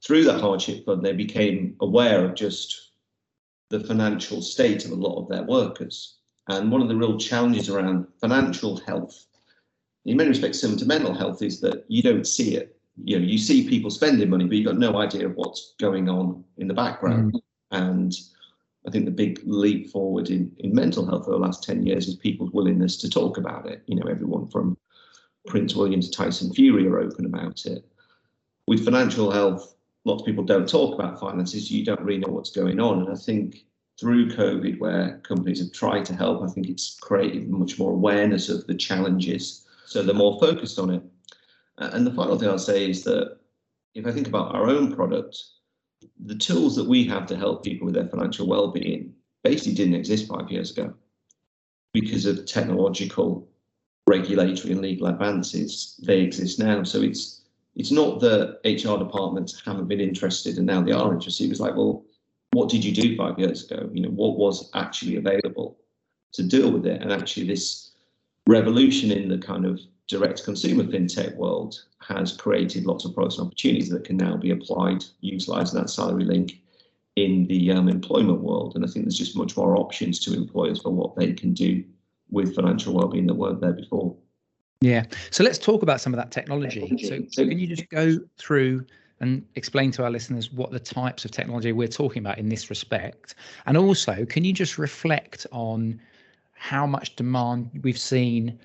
through 0.06 0.26
that 0.26 0.42
hardship 0.42 0.86
fund 0.86 1.02
they 1.02 1.14
became 1.14 1.78
aware 1.80 2.26
of 2.26 2.36
just 2.36 2.92
the 3.70 3.80
financial 3.80 4.42
state 4.42 4.84
of 4.84 4.92
a 4.92 4.96
lot 4.96 5.22
of 5.22 5.30
their 5.30 5.44
workers. 5.44 6.18
And 6.50 6.70
one 6.70 6.82
of 6.82 6.90
the 6.90 6.96
real 6.96 7.18
challenges 7.18 7.70
around 7.70 8.06
financial 8.20 8.78
health, 8.82 9.28
in 10.04 10.18
many 10.18 10.30
respects 10.30 10.60
similar 10.60 10.80
to 10.80 10.86
mental 10.86 11.14
health, 11.14 11.42
is 11.42 11.62
that 11.62 11.86
you 11.88 12.02
don't 12.02 12.28
see 12.28 12.58
it. 12.58 12.78
You 13.02 13.20
know, 13.20 13.26
you 13.26 13.38
see 13.38 13.70
people 13.70 13.92
spending 13.92 14.30
money, 14.30 14.44
but 14.46 14.58
you've 14.58 14.66
got 14.66 14.78
no 14.78 14.98
idea 14.98 15.26
of 15.26 15.36
what's 15.36 15.74
going 15.80 16.10
on 16.10 16.44
in 16.58 16.68
the 16.68 16.74
background. 16.74 17.34
Mm. 17.34 17.42
And 17.72 18.14
I 18.88 18.92
think 18.92 19.06
the 19.06 19.12
big 19.12 19.42
leap 19.46 19.90
forward 19.90 20.30
in, 20.30 20.52
in 20.60 20.74
mental 20.74 21.06
health 21.06 21.24
over 21.24 21.32
the 21.32 21.38
last 21.38 21.64
10 21.64 21.86
years 21.86 22.08
is 22.08 22.16
people's 22.16 22.52
willingness 22.52 22.96
to 22.98 23.10
talk 23.10 23.38
about 23.38 23.68
it. 23.68 23.84
You 23.86 23.96
know, 23.96 24.10
everyone 24.10 24.48
from 24.48 24.78
Prince 25.48 25.76
William 25.76 26.02
to 26.02 26.10
Tyson 26.10 26.54
Fury 26.54 26.88
are 26.88 27.00
open 27.00 27.26
about 27.26 27.66
it. 27.66 27.86
With 28.68 28.86
financial 28.86 29.32
health, 29.32 29.76
lots 30.06 30.22
of 30.22 30.26
people 30.26 30.44
don't 30.44 30.70
talk 30.70 30.96
about 30.96 31.20
finances. 31.20 31.70
You 31.70 31.84
don't 31.84 32.02
really 32.02 32.20
know 32.20 32.32
what's 32.32 32.52
going 32.52 32.80
on. 32.80 33.00
And 33.00 33.10
I 33.10 33.16
think 33.16 33.66
through 34.00 34.30
COVID, 34.30 34.80
where 34.80 35.20
companies 35.20 35.60
have 35.60 35.74
tried 35.74 36.06
to 36.06 36.16
help, 36.16 36.44
I 36.44 36.48
think 36.48 36.70
it's 36.70 36.98
created 37.00 37.50
much 37.50 37.80
more 37.80 37.92
awareness 37.92 38.48
of 38.48 38.68
the 38.68 38.76
challenges. 38.76 39.66
So 39.86 40.04
they're 40.04 40.16
more 40.16 40.40
focused 40.40 40.80
on 40.80 40.92
it. 40.92 41.04
And 41.80 42.06
the 42.06 42.14
final 42.14 42.38
thing 42.38 42.50
I'll 42.50 42.60
say 42.60 42.90
is 42.90 43.04
that 43.04 43.38
if 43.96 44.06
I 44.06 44.12
think 44.12 44.28
about 44.28 44.54
our 44.54 44.68
own 44.68 44.96
product, 44.96 45.38
the 46.26 46.36
tools 46.36 46.76
that 46.76 46.88
we 46.88 47.04
have 47.06 47.26
to 47.28 47.38
help 47.38 47.64
people 47.64 47.86
with 47.86 47.96
their 47.96 48.08
financial 48.08 48.48
well-being 48.48 49.14
basically 49.44 49.74
didn't 49.74 49.96
exist 49.96 50.28
five 50.28 50.52
years 50.52 50.72
ago 50.72 50.94
because 51.94 52.26
of 52.26 52.46
technological 52.46 53.48
regulatory 54.08 54.74
and 54.74 54.82
legal 54.82 55.08
advances. 55.08 56.00
They 56.04 56.22
exist 56.22 56.60
now. 56.60 56.84
So 56.84 57.02
it's 57.02 57.42
it's 57.76 57.92
not 57.92 58.20
that 58.22 58.60
hr 58.66 58.98
departments 58.98 59.62
haven't 59.64 59.88
been 59.88 60.00
interested 60.00 60.58
and 60.58 60.66
now 60.66 60.82
they 60.82 60.92
are 60.92 61.14
interested. 61.14 61.46
It 61.46 61.50
was 61.50 61.60
like 61.60 61.76
well 61.76 62.04
what 62.52 62.70
did 62.70 62.84
you 62.84 62.92
do 62.92 63.16
five 63.16 63.38
years 63.38 63.70
ago? 63.70 63.90
You 63.94 64.04
know 64.04 64.10
what 64.10 64.38
was 64.38 64.70
actually 64.74 65.18
available 65.18 65.78
to 66.34 66.44
deal 66.44 66.72
with 66.72 66.86
it? 66.86 67.02
And 67.02 67.12
actually 67.12 67.48
this 67.48 67.92
revolution 68.48 69.12
in 69.12 69.30
the 69.30 69.38
kind 69.38 69.66
of 69.66 69.80
direct 70.08 70.44
consumer 70.44 70.84
fintech 70.84 71.36
world 71.36 71.84
has 72.00 72.36
created 72.36 72.86
lots 72.86 73.06
of 73.06 73.14
products 73.14 73.38
and 73.38 73.48
opportunities 73.48 73.90
that 73.90 74.06
can 74.06 74.18
now 74.18 74.38
be 74.38 74.52
applied 74.52 75.04
utilizing 75.22 75.80
that 75.80 75.90
salary 75.90 76.24
link 76.24 76.62
in 77.18 77.48
the 77.48 77.72
um, 77.72 77.90
employment 77.90 78.42
world. 78.42 78.76
And 78.76 78.86
I 78.86 78.88
think 78.88 79.06
there's 79.06 79.18
just 79.18 79.36
much 79.36 79.58
more 79.58 79.76
options 79.76 80.20
to 80.22 80.34
employers 80.34 80.82
for 80.82 80.92
what 80.92 81.16
they 81.16 81.34
can 81.34 81.54
do 81.54 81.84
with 82.30 82.56
financial 82.56 82.94
well-being 82.94 83.28
that 83.28 83.34
weren't 83.34 83.60
there 83.60 83.74
before. 83.74 84.16
Yeah. 84.82 85.06
So 85.32 85.44
let's 85.44 85.58
talk 85.58 85.82
about 85.82 86.00
some 86.00 86.14
of 86.14 86.18
that 86.18 86.32
technology. 86.32 86.96
So, 87.04 87.20
so 87.30 87.48
can 87.48 87.58
you 87.58 87.68
just 87.68 87.90
go 87.90 88.20
through 88.38 88.86
and 89.20 89.44
explain 89.56 89.90
to 89.94 90.04
our 90.04 90.12
listeners 90.12 90.52
what 90.52 90.70
the 90.70 90.80
types 90.80 91.26
of 91.26 91.32
technology 91.32 91.72
we're 91.72 91.88
talking 91.88 92.22
about 92.22 92.38
in 92.38 92.50
this 92.50 92.70
respect? 92.70 93.34
And 93.66 93.76
also, 93.76 94.26
can 94.26 94.46
you 94.46 94.54
just 94.54 94.78
reflect 94.78 95.48
on 95.52 96.00
how 96.54 96.86
much 96.86 97.16
demand 97.16 97.72
we've 97.82 97.98
seen 97.98 98.60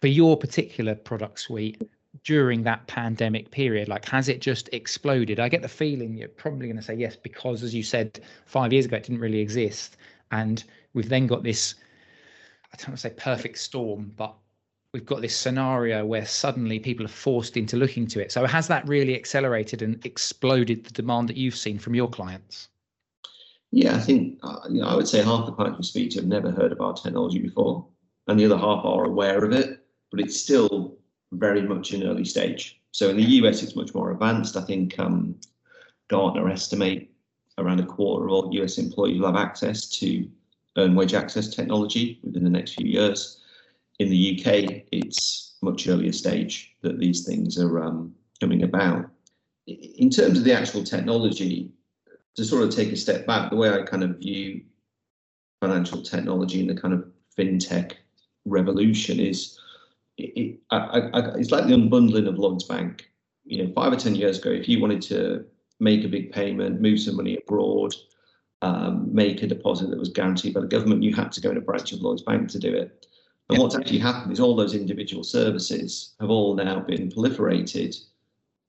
for 0.00 0.08
your 0.08 0.36
particular 0.36 0.94
product 0.94 1.40
suite 1.40 1.82
during 2.24 2.62
that 2.64 2.86
pandemic 2.86 3.50
period? 3.50 3.88
Like, 3.88 4.04
has 4.06 4.28
it 4.28 4.40
just 4.40 4.68
exploded? 4.72 5.40
I 5.40 5.48
get 5.48 5.62
the 5.62 5.68
feeling 5.68 6.14
you're 6.14 6.28
probably 6.28 6.66
going 6.66 6.76
to 6.76 6.82
say 6.82 6.94
yes, 6.94 7.16
because 7.16 7.62
as 7.62 7.74
you 7.74 7.82
said, 7.82 8.20
five 8.46 8.72
years 8.72 8.86
ago, 8.86 8.96
it 8.96 9.04
didn't 9.04 9.20
really 9.20 9.40
exist. 9.40 9.96
And 10.32 10.62
we've 10.94 11.08
then 11.08 11.26
got 11.26 11.42
this, 11.42 11.74
I 12.72 12.76
don't 12.76 12.88
want 12.88 12.98
to 12.98 13.08
say 13.08 13.14
perfect 13.16 13.58
storm, 13.58 14.12
but 14.16 14.34
we've 14.92 15.06
got 15.06 15.20
this 15.20 15.36
scenario 15.36 16.04
where 16.04 16.26
suddenly 16.26 16.78
people 16.78 17.04
are 17.04 17.08
forced 17.08 17.56
into 17.56 17.76
looking 17.76 18.06
to 18.08 18.20
it. 18.20 18.32
So 18.32 18.44
has 18.46 18.66
that 18.68 18.88
really 18.88 19.14
accelerated 19.14 19.82
and 19.82 20.04
exploded 20.04 20.84
the 20.84 20.90
demand 20.90 21.28
that 21.28 21.36
you've 21.36 21.56
seen 21.56 21.78
from 21.78 21.94
your 21.94 22.08
clients? 22.08 22.68
Yeah, 23.70 23.94
I 23.94 24.00
think 24.00 24.40
uh, 24.42 24.58
you 24.68 24.80
know, 24.80 24.88
I 24.88 24.96
would 24.96 25.06
say 25.06 25.22
half 25.22 25.46
the 25.46 25.52
clients 25.52 25.78
we 25.78 25.84
speak 25.84 26.10
to 26.10 26.18
have 26.18 26.26
never 26.26 26.50
heard 26.50 26.72
of 26.72 26.80
our 26.80 26.92
technology 26.92 27.38
before, 27.38 27.86
and 28.26 28.38
the 28.38 28.44
other 28.46 28.58
half 28.58 28.84
are 28.84 29.04
aware 29.04 29.44
of 29.44 29.52
it, 29.52 29.79
but 30.10 30.20
it's 30.20 30.40
still 30.40 30.96
very 31.32 31.62
much 31.62 31.92
in 31.92 32.02
early 32.02 32.24
stage. 32.24 32.80
So 32.92 33.08
in 33.08 33.16
the 33.16 33.22
US, 33.22 33.62
it's 33.62 33.76
much 33.76 33.94
more 33.94 34.10
advanced. 34.10 34.56
I 34.56 34.62
think 34.62 34.98
um, 34.98 35.36
Gartner 36.08 36.48
estimate 36.48 37.10
around 37.58 37.80
a 37.80 37.86
quarter 37.86 38.26
of 38.26 38.32
all 38.32 38.54
US 38.54 38.78
employees 38.78 39.20
will 39.20 39.26
have 39.26 39.36
access 39.36 39.88
to 39.90 40.28
earned 40.76 40.96
wage 40.96 41.14
access 41.14 41.48
technology 41.48 42.20
within 42.22 42.44
the 42.44 42.50
next 42.50 42.74
few 42.74 42.86
years 42.86 43.40
in 44.00 44.08
the 44.08 44.40
UK, 44.40 44.84
it's 44.92 45.56
much 45.60 45.86
earlier 45.86 46.10
stage 46.10 46.74
that 46.80 46.98
these 46.98 47.26
things 47.26 47.58
are 47.58 47.84
um, 47.84 48.14
coming 48.40 48.62
about. 48.62 49.10
In 49.66 50.08
terms 50.08 50.38
of 50.38 50.44
the 50.44 50.54
actual 50.54 50.82
technology, 50.82 51.70
to 52.34 52.44
sort 52.44 52.62
of 52.62 52.74
take 52.74 52.92
a 52.92 52.96
step 52.96 53.26
back, 53.26 53.50
the 53.50 53.56
way 53.56 53.68
I 53.68 53.82
kind 53.82 54.02
of 54.02 54.18
view 54.18 54.62
financial 55.60 56.02
technology 56.02 56.60
and 56.60 56.70
the 56.70 56.80
kind 56.80 56.94
of 56.94 57.04
fintech 57.38 57.92
revolution 58.46 59.20
is 59.20 59.59
it, 60.20 60.60
I, 60.70 60.76
I, 60.76 61.34
it's 61.36 61.50
like 61.50 61.66
the 61.66 61.74
unbundling 61.74 62.28
of 62.28 62.38
Lloyds 62.38 62.64
Bank. 62.64 63.10
You 63.44 63.64
know, 63.64 63.72
five 63.72 63.92
or 63.92 63.96
ten 63.96 64.14
years 64.14 64.38
ago, 64.38 64.50
if 64.50 64.68
you 64.68 64.80
wanted 64.80 65.02
to 65.02 65.44
make 65.80 66.04
a 66.04 66.08
big 66.08 66.32
payment, 66.32 66.80
move 66.80 67.00
some 67.00 67.16
money 67.16 67.36
abroad, 67.36 67.94
um, 68.62 69.12
make 69.12 69.42
a 69.42 69.46
deposit 69.46 69.90
that 69.90 69.98
was 69.98 70.10
guaranteed 70.10 70.54
by 70.54 70.60
the 70.60 70.66
government, 70.66 71.02
you 71.02 71.14
had 71.14 71.32
to 71.32 71.40
go 71.40 71.50
in 71.50 71.56
a 71.56 71.60
branch 71.60 71.92
of 71.92 72.00
Lloyds 72.00 72.22
Bank 72.22 72.48
to 72.50 72.58
do 72.58 72.72
it. 72.72 73.06
And 73.48 73.58
what's 73.58 73.74
actually 73.74 73.98
happened 73.98 74.32
is 74.32 74.38
all 74.38 74.54
those 74.54 74.74
individual 74.74 75.24
services 75.24 76.14
have 76.20 76.30
all 76.30 76.54
now 76.54 76.80
been 76.80 77.10
proliferated 77.10 77.98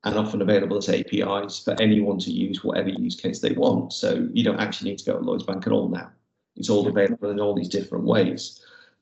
and 0.03 0.17
often 0.17 0.41
available 0.41 0.77
as 0.77 0.89
APIs 0.89 1.59
for 1.59 1.79
anyone 1.79 2.17
to 2.19 2.31
use 2.31 2.63
whatever 2.63 2.89
use 2.89 3.15
case 3.15 3.39
they 3.39 3.51
want. 3.51 3.93
So 3.93 4.27
you 4.33 4.43
don't 4.43 4.59
actually 4.59 4.89
need 4.89 4.99
to 4.99 5.05
go 5.05 5.19
to 5.19 5.23
Lloyds 5.23 5.43
Bank 5.43 5.67
at 5.67 5.73
all 5.73 5.89
now. 5.89 6.09
It's 6.55 6.69
all 6.69 6.87
available 6.87 7.29
in 7.29 7.39
all 7.39 7.53
these 7.53 7.69
different 7.69 8.05
ways. 8.05 8.59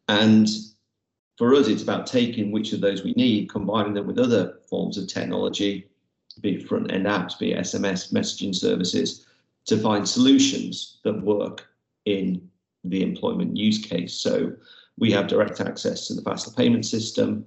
And 0.10 0.48
for 1.40 1.56
us, 1.56 1.70
it's 1.70 1.84
about 1.84 2.06
taking 2.06 2.52
which 2.52 2.74
of 2.74 2.82
those 2.82 3.06
we 3.06 3.14
need, 3.14 3.50
combining 3.50 3.94
them 3.94 4.06
with 4.06 4.20
other 4.20 4.60
forms 4.70 4.98
of 4.98 5.08
technology, 5.08 5.88
be 6.42 6.56
it 6.56 6.68
front 6.68 6.92
end 6.92 7.06
apps, 7.06 7.40
be 7.40 7.54
it 7.54 7.60
SMS 7.60 8.12
messaging 8.12 8.54
services, 8.54 9.26
to 9.66 9.78
find 9.78 10.06
solutions 10.06 10.98
that 11.06 11.22
work 11.22 11.66
in 12.04 12.46
the 12.84 13.02
employment 13.02 13.56
use 13.56 13.78
case. 13.78 14.14
So 14.14 14.52
we 14.98 15.14
have 15.14 15.28
direct 15.28 15.62
access 15.62 16.08
to 16.08 16.14
the 16.14 16.22
faster 16.22 16.52
payment 16.52 16.86
system. 16.86 17.46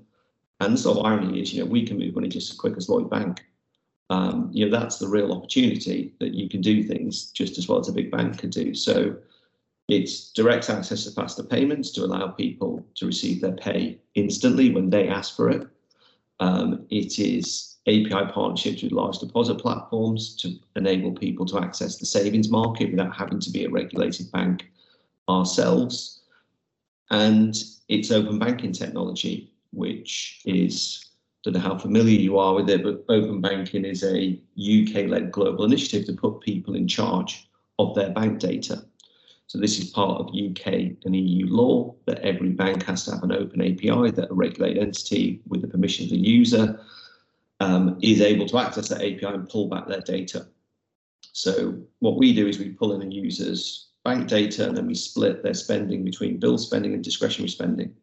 And 0.60 0.72
the 0.72 0.78
sort 0.78 0.96
of 0.96 1.04
irony 1.04 1.42
is, 1.42 1.52
you 1.52 1.62
know, 1.62 1.70
we 1.70 1.86
can 1.86 1.98
move 1.98 2.14
money 2.14 2.28
just 2.28 2.50
as 2.50 2.56
quick 2.56 2.78
as 2.78 2.88
Lloyd 2.88 3.10
Bank. 3.10 3.44
Um, 4.08 4.48
you 4.54 4.64
know, 4.64 4.70
that's 4.70 4.96
the 4.96 5.08
real 5.08 5.32
opportunity 5.34 6.14
that 6.18 6.32
you 6.32 6.48
can 6.48 6.62
do 6.62 6.82
things 6.82 7.26
just 7.32 7.58
as 7.58 7.68
well 7.68 7.78
as 7.78 7.90
a 7.90 7.92
big 7.92 8.10
bank 8.10 8.38
could 8.38 8.52
do. 8.52 8.74
So 8.74 9.16
it's 9.92 10.32
direct 10.32 10.70
access 10.70 11.04
to 11.04 11.10
faster 11.10 11.42
payments 11.42 11.90
to 11.90 12.04
allow 12.04 12.28
people 12.28 12.84
to 12.94 13.04
receive 13.04 13.42
their 13.42 13.52
pay 13.52 14.00
instantly 14.14 14.70
when 14.70 14.88
they 14.88 15.06
ask 15.06 15.36
for 15.36 15.50
it. 15.50 15.68
Um, 16.40 16.86
it 16.88 17.18
is 17.18 17.76
API 17.86 18.32
partnerships 18.32 18.82
with 18.82 18.92
large 18.92 19.18
deposit 19.18 19.56
platforms 19.56 20.34
to 20.36 20.54
enable 20.76 21.12
people 21.12 21.44
to 21.46 21.58
access 21.58 21.98
the 21.98 22.06
savings 22.06 22.48
market 22.48 22.90
without 22.90 23.14
having 23.14 23.38
to 23.40 23.50
be 23.50 23.66
a 23.66 23.70
regulated 23.70 24.32
bank 24.32 24.70
ourselves. 25.28 26.22
And 27.10 27.54
it's 27.88 28.10
open 28.10 28.38
banking 28.38 28.72
technology, 28.72 29.52
which 29.72 30.40
is, 30.46 31.10
I 31.44 31.50
don't 31.50 31.54
know 31.54 31.68
how 31.68 31.76
familiar 31.76 32.18
you 32.18 32.38
are 32.38 32.54
with 32.54 32.70
it, 32.70 32.82
but 32.82 33.04
open 33.10 33.42
banking 33.42 33.84
is 33.84 34.02
a 34.02 34.40
UK 34.56 35.10
led 35.10 35.32
global 35.32 35.66
initiative 35.66 36.06
to 36.06 36.14
put 36.14 36.40
people 36.40 36.76
in 36.76 36.88
charge 36.88 37.46
of 37.78 37.94
their 37.94 38.10
bank 38.10 38.38
data. 38.38 38.86
So 39.52 39.58
this 39.58 39.78
is 39.78 39.90
part 39.90 40.18
of 40.18 40.28
UK 40.28 40.96
and 41.04 41.14
EU 41.14 41.46
law 41.46 41.94
that 42.06 42.20
every 42.20 42.48
bank 42.48 42.84
has 42.84 43.04
to 43.04 43.10
have 43.10 43.22
an 43.22 43.32
open 43.32 43.60
API 43.60 44.10
that 44.12 44.30
a 44.30 44.34
regulated 44.34 44.82
entity 44.82 45.42
with 45.46 45.60
the 45.60 45.68
permission 45.68 46.06
of 46.06 46.10
the 46.10 46.16
user 46.16 46.80
um, 47.60 47.98
is 48.00 48.22
able 48.22 48.46
to 48.46 48.56
access 48.56 48.88
that 48.88 49.02
API 49.02 49.26
and 49.26 49.50
pull 49.50 49.68
back 49.68 49.86
their 49.86 50.00
data. 50.00 50.46
So 51.32 51.78
what 51.98 52.16
we 52.16 52.34
do 52.34 52.48
is 52.48 52.58
we 52.58 52.70
pull 52.70 52.94
in 52.94 53.02
a 53.06 53.14
user's 53.14 53.88
bank 54.06 54.26
data 54.26 54.66
and 54.66 54.74
then 54.74 54.86
we 54.86 54.94
split 54.94 55.42
their 55.42 55.52
spending 55.52 56.02
between 56.02 56.40
bill 56.40 56.56
spending 56.56 56.94
and 56.94 57.04
discretionary 57.04 57.50
spending. 57.50 57.94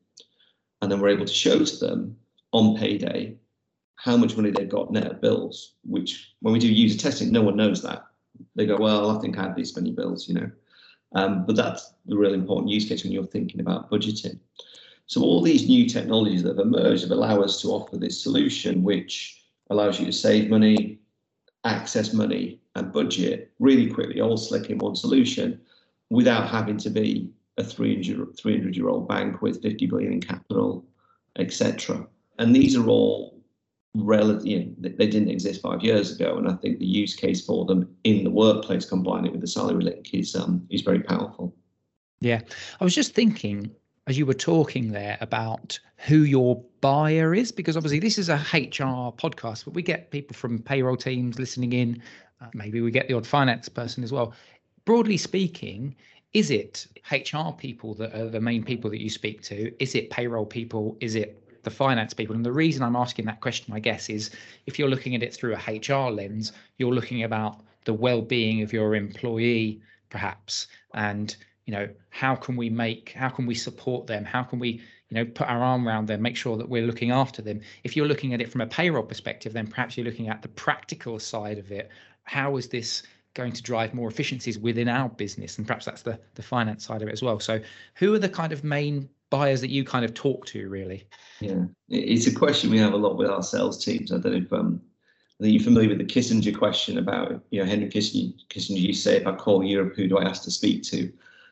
And 0.83 0.91
then 0.91 0.99
we're 0.99 1.09
able 1.09 1.25
to 1.25 1.33
show 1.33 1.65
to 1.65 1.77
them 1.77 2.15
on 2.51 2.77
payday 2.77 3.37
how 3.95 4.17
much 4.17 4.37
money 4.37 4.51
they've 4.51 4.69
got 4.69 4.91
net 4.91 5.07
of 5.13 5.19
bills, 5.19 5.73
which 5.83 6.35
when 6.41 6.53
we 6.53 6.59
do 6.59 6.71
user 6.71 6.99
testing, 6.99 7.31
no 7.31 7.41
one 7.41 7.57
knows 7.57 7.81
that. 7.81 8.05
They 8.55 8.67
go, 8.67 8.77
well, 8.77 9.17
I 9.17 9.19
think 9.19 9.35
I 9.35 9.41
have 9.41 9.55
these 9.55 9.75
many 9.75 9.91
bills, 9.91 10.27
you 10.27 10.35
know. 10.35 10.51
Um, 11.13 11.45
but 11.45 11.55
that's 11.55 11.93
the 12.05 12.17
really 12.17 12.35
important 12.35 12.69
use 12.69 12.87
case 12.87 13.03
when 13.03 13.11
you're 13.11 13.25
thinking 13.25 13.61
about 13.61 13.89
budgeting. 13.89 14.39
So 15.07 15.21
all 15.21 15.41
these 15.41 15.67
new 15.67 15.89
technologies 15.89 16.43
that 16.43 16.57
have 16.57 16.65
emerged 16.65 17.01
have 17.01 17.11
allowed 17.11 17.43
us 17.43 17.61
to 17.61 17.69
offer 17.69 17.97
this 17.97 18.21
solution, 18.21 18.83
which 18.83 19.43
allows 19.71 19.99
you 19.99 20.05
to 20.05 20.11
save 20.11 20.49
money, 20.49 20.99
access 21.63 22.13
money, 22.13 22.61
and 22.75 22.93
budget 22.93 23.51
really 23.59 23.89
quickly, 23.89 24.21
all 24.21 24.37
slick 24.37 24.69
in 24.69 24.77
one 24.77 24.95
solution 24.95 25.59
without 26.11 26.47
having 26.47 26.77
to 26.77 26.89
be 26.89 27.31
a 27.57 27.63
300, 27.63 28.37
300 28.37 28.75
year 28.75 28.89
old 28.89 29.07
bank 29.07 29.41
with 29.41 29.61
50 29.61 29.87
billion 29.87 30.13
in 30.13 30.21
capital, 30.21 30.85
etc. 31.37 32.07
And 32.37 32.55
these 32.55 32.75
are 32.75 32.87
all 32.87 33.38
relative, 33.95 34.45
you 34.45 34.59
know, 34.59 34.73
they 34.79 35.07
didn't 35.07 35.29
exist 35.29 35.61
five 35.61 35.83
years 35.83 36.15
ago. 36.15 36.37
And 36.37 36.47
I 36.47 36.53
think 36.53 36.79
the 36.79 36.85
use 36.85 37.15
case 37.15 37.45
for 37.45 37.65
them 37.65 37.93
in 38.03 38.23
the 38.23 38.29
workplace, 38.29 38.85
combining 38.85 39.31
with 39.31 39.41
the 39.41 39.47
salary 39.47 39.83
link, 39.83 40.13
is 40.13 40.35
um, 40.35 40.65
is 40.69 40.81
very 40.81 41.01
powerful. 41.01 41.55
Yeah, 42.21 42.41
I 42.79 42.83
was 42.83 42.95
just 42.95 43.13
thinking 43.13 43.71
as 44.07 44.17
you 44.17 44.25
were 44.25 44.33
talking 44.33 44.91
there 44.91 45.17
about 45.21 45.79
who 45.97 46.23
your 46.23 46.63
buyer 46.81 47.35
is, 47.35 47.51
because 47.51 47.77
obviously 47.77 47.99
this 47.99 48.17
is 48.17 48.29
a 48.29 48.37
HR 48.53 49.13
podcast, 49.13 49.65
but 49.65 49.75
we 49.75 49.83
get 49.83 50.09
people 50.09 50.35
from 50.35 50.59
payroll 50.59 50.97
teams 50.97 51.37
listening 51.37 51.73
in. 51.73 52.01
Uh, 52.41 52.47
maybe 52.53 52.81
we 52.81 52.89
get 52.89 53.07
the 53.07 53.13
odd 53.13 53.27
finance 53.27 53.69
person 53.69 54.03
as 54.03 54.11
well 54.11 54.33
broadly 54.89 55.17
speaking, 55.17 55.95
is 56.33 56.49
it 56.49 56.87
HR 57.11 57.51
people 57.55 57.93
that 57.93 58.11
are 58.15 58.27
the 58.27 58.41
main 58.41 58.63
people 58.63 58.89
that 58.89 58.99
you 58.99 59.09
speak 59.09 59.43
to? 59.43 59.71
Is 59.79 59.93
it 59.93 60.09
payroll 60.09 60.47
people? 60.47 60.97
Is 60.99 61.13
it 61.13 61.38
the 61.63 61.69
finance 61.69 62.13
people? 62.13 62.35
And 62.35 62.45
the 62.45 62.51
reason 62.51 62.83
I'm 62.83 62.95
asking 62.95 63.25
that 63.25 63.41
question, 63.41 63.73
I 63.73 63.79
guess, 63.79 64.09
is 64.09 64.31
if 64.65 64.77
you're 64.77 64.89
looking 64.89 65.15
at 65.15 65.23
it 65.23 65.33
through 65.33 65.55
a 65.55 65.57
HR 65.57 66.11
lens, 66.11 66.51
you're 66.77 66.93
looking 66.93 67.23
about 67.23 67.61
the 67.85 67.93
well-being 67.93 68.61
of 68.61 68.73
your 68.73 68.95
employee, 68.95 69.81
perhaps, 70.09 70.67
and 70.93 71.35
you 71.65 71.73
know 71.73 71.87
how 72.09 72.35
can 72.35 72.55
we 72.55 72.69
make, 72.69 73.11
how 73.11 73.29
can 73.29 73.45
we 73.45 73.55
support 73.55 74.07
them? 74.07 74.25
How 74.25 74.43
can 74.43 74.59
we 74.59 74.81
you 75.09 75.15
know 75.15 75.25
put 75.25 75.47
our 75.47 75.61
arm 75.61 75.87
around 75.87 76.07
them 76.07 76.21
make 76.21 76.37
sure 76.37 76.57
that 76.57 76.69
we're 76.69 76.85
looking 76.85 77.11
after 77.11 77.41
them 77.41 77.59
if 77.83 77.95
you're 77.95 78.07
looking 78.07 78.33
at 78.33 78.41
it 78.41 78.51
from 78.51 78.61
a 78.61 78.67
payroll 78.67 79.03
perspective 79.03 79.53
then 79.53 79.67
perhaps 79.67 79.97
you're 79.97 80.05
looking 80.05 80.29
at 80.29 80.41
the 80.41 80.47
practical 80.49 81.19
side 81.19 81.57
of 81.57 81.71
it 81.71 81.89
how 82.23 82.57
is 82.57 82.67
this 82.67 83.03
going 83.33 83.51
to 83.51 83.61
drive 83.61 83.93
more 83.93 84.07
efficiencies 84.07 84.57
within 84.57 84.87
our 84.87 85.09
business 85.09 85.57
and 85.57 85.67
perhaps 85.67 85.85
that's 85.85 86.01
the 86.01 86.19
the 86.35 86.43
finance 86.43 86.85
side 86.85 87.01
of 87.01 87.07
it 87.07 87.11
as 87.11 87.21
well 87.21 87.39
so 87.39 87.59
who 87.95 88.13
are 88.13 88.19
the 88.19 88.29
kind 88.29 88.51
of 88.51 88.63
main 88.63 89.09
buyers 89.29 89.61
that 89.61 89.69
you 89.69 89.83
kind 89.83 90.05
of 90.05 90.13
talk 90.13 90.45
to 90.45 90.69
really 90.69 91.07
yeah 91.39 91.63
it's 91.89 92.27
a 92.27 92.33
question 92.33 92.69
we 92.69 92.79
have 92.79 92.93
a 92.93 92.97
lot 92.97 93.17
with 93.17 93.29
our 93.29 93.43
sales 93.43 93.83
teams 93.83 94.11
i 94.11 94.17
don't 94.17 94.31
know 94.31 94.37
if 94.37 94.53
um 94.53 94.81
think 95.41 95.53
you're 95.53 95.63
familiar 95.63 95.89
with 95.89 95.99
the 95.99 96.03
Kissinger 96.03 96.57
question 96.57 96.97
about, 96.97 97.41
you 97.49 97.61
know, 97.61 97.65
Henry 97.65 97.89
Kissinger, 97.89 98.33
Kissinger 98.49 98.81
you 98.81 98.93
say, 98.93 99.17
if 99.17 99.27
I 99.27 99.33
call 99.35 99.63
Europe, 99.63 99.95
who 99.95 100.07
do 100.07 100.17
I 100.17 100.25
ask 100.25 100.43
to 100.43 100.51
speak 100.51 100.83
to? 100.83 101.11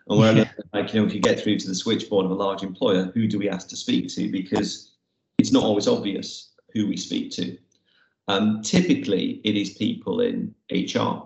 And 0.10 0.20
where, 0.20 0.36
yeah. 0.36 0.52
like, 0.74 0.94
you 0.94 1.00
know, 1.00 1.08
if 1.08 1.14
you 1.14 1.22
get 1.22 1.40
through 1.40 1.58
to 1.60 1.68
the 1.68 1.76
switchboard 1.76 2.26
of 2.26 2.32
a 2.32 2.36
large 2.36 2.64
employer, 2.64 3.12
who 3.14 3.28
do 3.28 3.40
we 3.40 3.50
ask 3.50 3.70
to 3.70 3.78
speak 3.78 4.10
to? 4.10 4.30
Because 4.30 4.92
it's 5.38 5.52
not 5.52 5.64
always 5.64 5.88
obvious 5.88 6.52
who 6.74 6.88
we 6.88 6.98
speak 6.98 7.32
to. 7.32 7.58
Um, 8.28 8.62
typically, 8.62 9.40
it 9.46 9.56
is 9.56 9.70
people 9.76 10.20
in 10.20 10.54
HR 10.70 11.24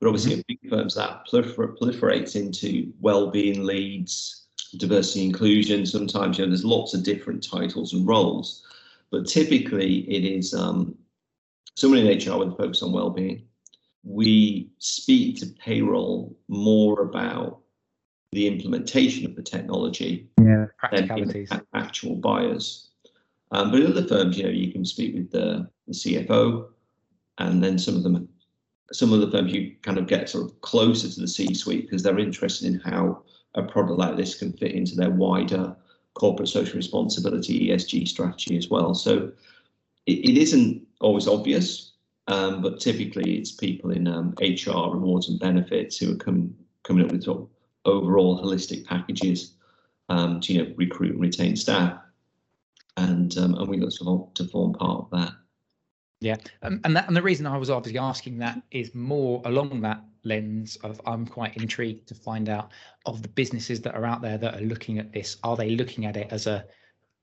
but 0.00 0.08
obviously, 0.08 0.32
mm-hmm. 0.32 0.40
big 0.48 0.70
firms 0.70 0.94
that 0.94 1.26
prolifer- 1.30 1.76
proliferates 1.76 2.34
into 2.34 2.90
well-being 3.00 3.64
leads, 3.64 4.39
diversity 4.76 5.24
inclusion. 5.24 5.86
Sometimes 5.86 6.38
you 6.38 6.44
know 6.44 6.50
there's 6.50 6.64
lots 6.64 6.94
of 6.94 7.02
different 7.02 7.46
titles 7.46 7.92
and 7.92 8.06
roles, 8.06 8.66
but 9.10 9.26
typically 9.26 10.00
it 10.10 10.24
is 10.24 10.54
um, 10.54 10.94
someone 11.76 12.00
in 12.00 12.06
HR 12.06 12.38
with 12.38 12.52
a 12.52 12.56
focus 12.56 12.82
on 12.82 12.92
well-being. 12.92 13.42
We 14.02 14.70
speak 14.78 15.38
to 15.40 15.46
payroll 15.46 16.36
more 16.48 17.02
about 17.02 17.60
the 18.32 18.46
implementation 18.46 19.26
of 19.26 19.34
the 19.34 19.42
technology 19.42 20.28
yeah, 20.40 20.66
practicalities. 20.78 21.50
actual 21.74 22.16
buyers. 22.16 22.90
Um, 23.52 23.70
but 23.70 23.80
in 23.80 23.86
other 23.88 24.06
firms, 24.06 24.38
you 24.38 24.44
know, 24.44 24.50
you 24.50 24.70
can 24.70 24.84
speak 24.84 25.14
with 25.14 25.30
the, 25.30 25.68
the 25.88 25.92
CFO, 25.92 26.68
and 27.38 27.62
then 27.62 27.78
some 27.78 27.96
of 27.96 28.04
them, 28.04 28.28
some 28.92 29.12
of 29.12 29.20
the 29.20 29.30
firms 29.30 29.52
you 29.52 29.74
kind 29.82 29.98
of 29.98 30.06
get 30.06 30.28
sort 30.28 30.44
of 30.44 30.60
closer 30.60 31.08
to 31.08 31.20
the 31.20 31.26
C-suite 31.26 31.86
because 31.86 32.02
they're 32.02 32.18
interested 32.18 32.72
in 32.72 32.78
how 32.80 33.22
a 33.54 33.62
product 33.62 33.98
like 33.98 34.16
this 34.16 34.38
can 34.38 34.52
fit 34.52 34.72
into 34.72 34.94
their 34.94 35.10
wider 35.10 35.76
corporate 36.14 36.48
social 36.48 36.76
responsibility 36.76 37.68
ESG 37.68 38.06
strategy 38.06 38.56
as 38.56 38.68
well. 38.68 38.94
So 38.94 39.32
it, 40.06 40.30
it 40.30 40.38
isn't 40.38 40.86
always 41.00 41.28
obvious, 41.28 41.92
um, 42.26 42.62
but 42.62 42.80
typically 42.80 43.38
it's 43.38 43.52
people 43.52 43.90
in 43.90 44.06
um, 44.06 44.34
HR 44.40 44.92
rewards 44.92 45.28
and 45.28 45.38
benefits 45.38 45.96
who 45.96 46.12
are 46.12 46.16
coming 46.16 46.54
coming 46.82 47.04
up 47.04 47.12
with 47.12 47.24
sort 47.24 47.42
of 47.42 47.48
overall 47.84 48.42
holistic 48.42 48.86
packages 48.86 49.54
um, 50.08 50.40
to 50.40 50.52
you 50.52 50.62
know 50.62 50.74
recruit 50.76 51.12
and 51.12 51.20
retain 51.20 51.56
staff, 51.56 51.98
and 52.96 53.36
um, 53.38 53.54
and 53.54 53.68
we 53.68 53.78
look 53.78 53.92
to 54.34 54.44
form 54.48 54.72
part 54.74 55.00
of 55.00 55.10
that. 55.10 55.32
Yeah, 56.20 56.36
um, 56.62 56.80
and 56.84 56.94
that 56.96 57.06
and 57.08 57.16
the 57.16 57.22
reason 57.22 57.46
I 57.46 57.56
was 57.56 57.70
obviously 57.70 57.98
asking 57.98 58.38
that 58.38 58.60
is 58.70 58.94
more 58.94 59.40
along 59.46 59.80
that 59.80 60.04
lens 60.22 60.76
of 60.76 61.00
I'm 61.06 61.26
quite 61.26 61.56
intrigued 61.56 62.06
to 62.08 62.14
find 62.14 62.50
out 62.50 62.72
of 63.06 63.22
the 63.22 63.28
businesses 63.28 63.80
that 63.82 63.94
are 63.94 64.04
out 64.04 64.20
there 64.20 64.36
that 64.36 64.54
are 64.54 64.64
looking 64.64 64.98
at 64.98 65.12
this. 65.12 65.38
Are 65.42 65.56
they 65.56 65.70
looking 65.70 66.04
at 66.04 66.18
it 66.18 66.28
as 66.30 66.46
a 66.46 66.66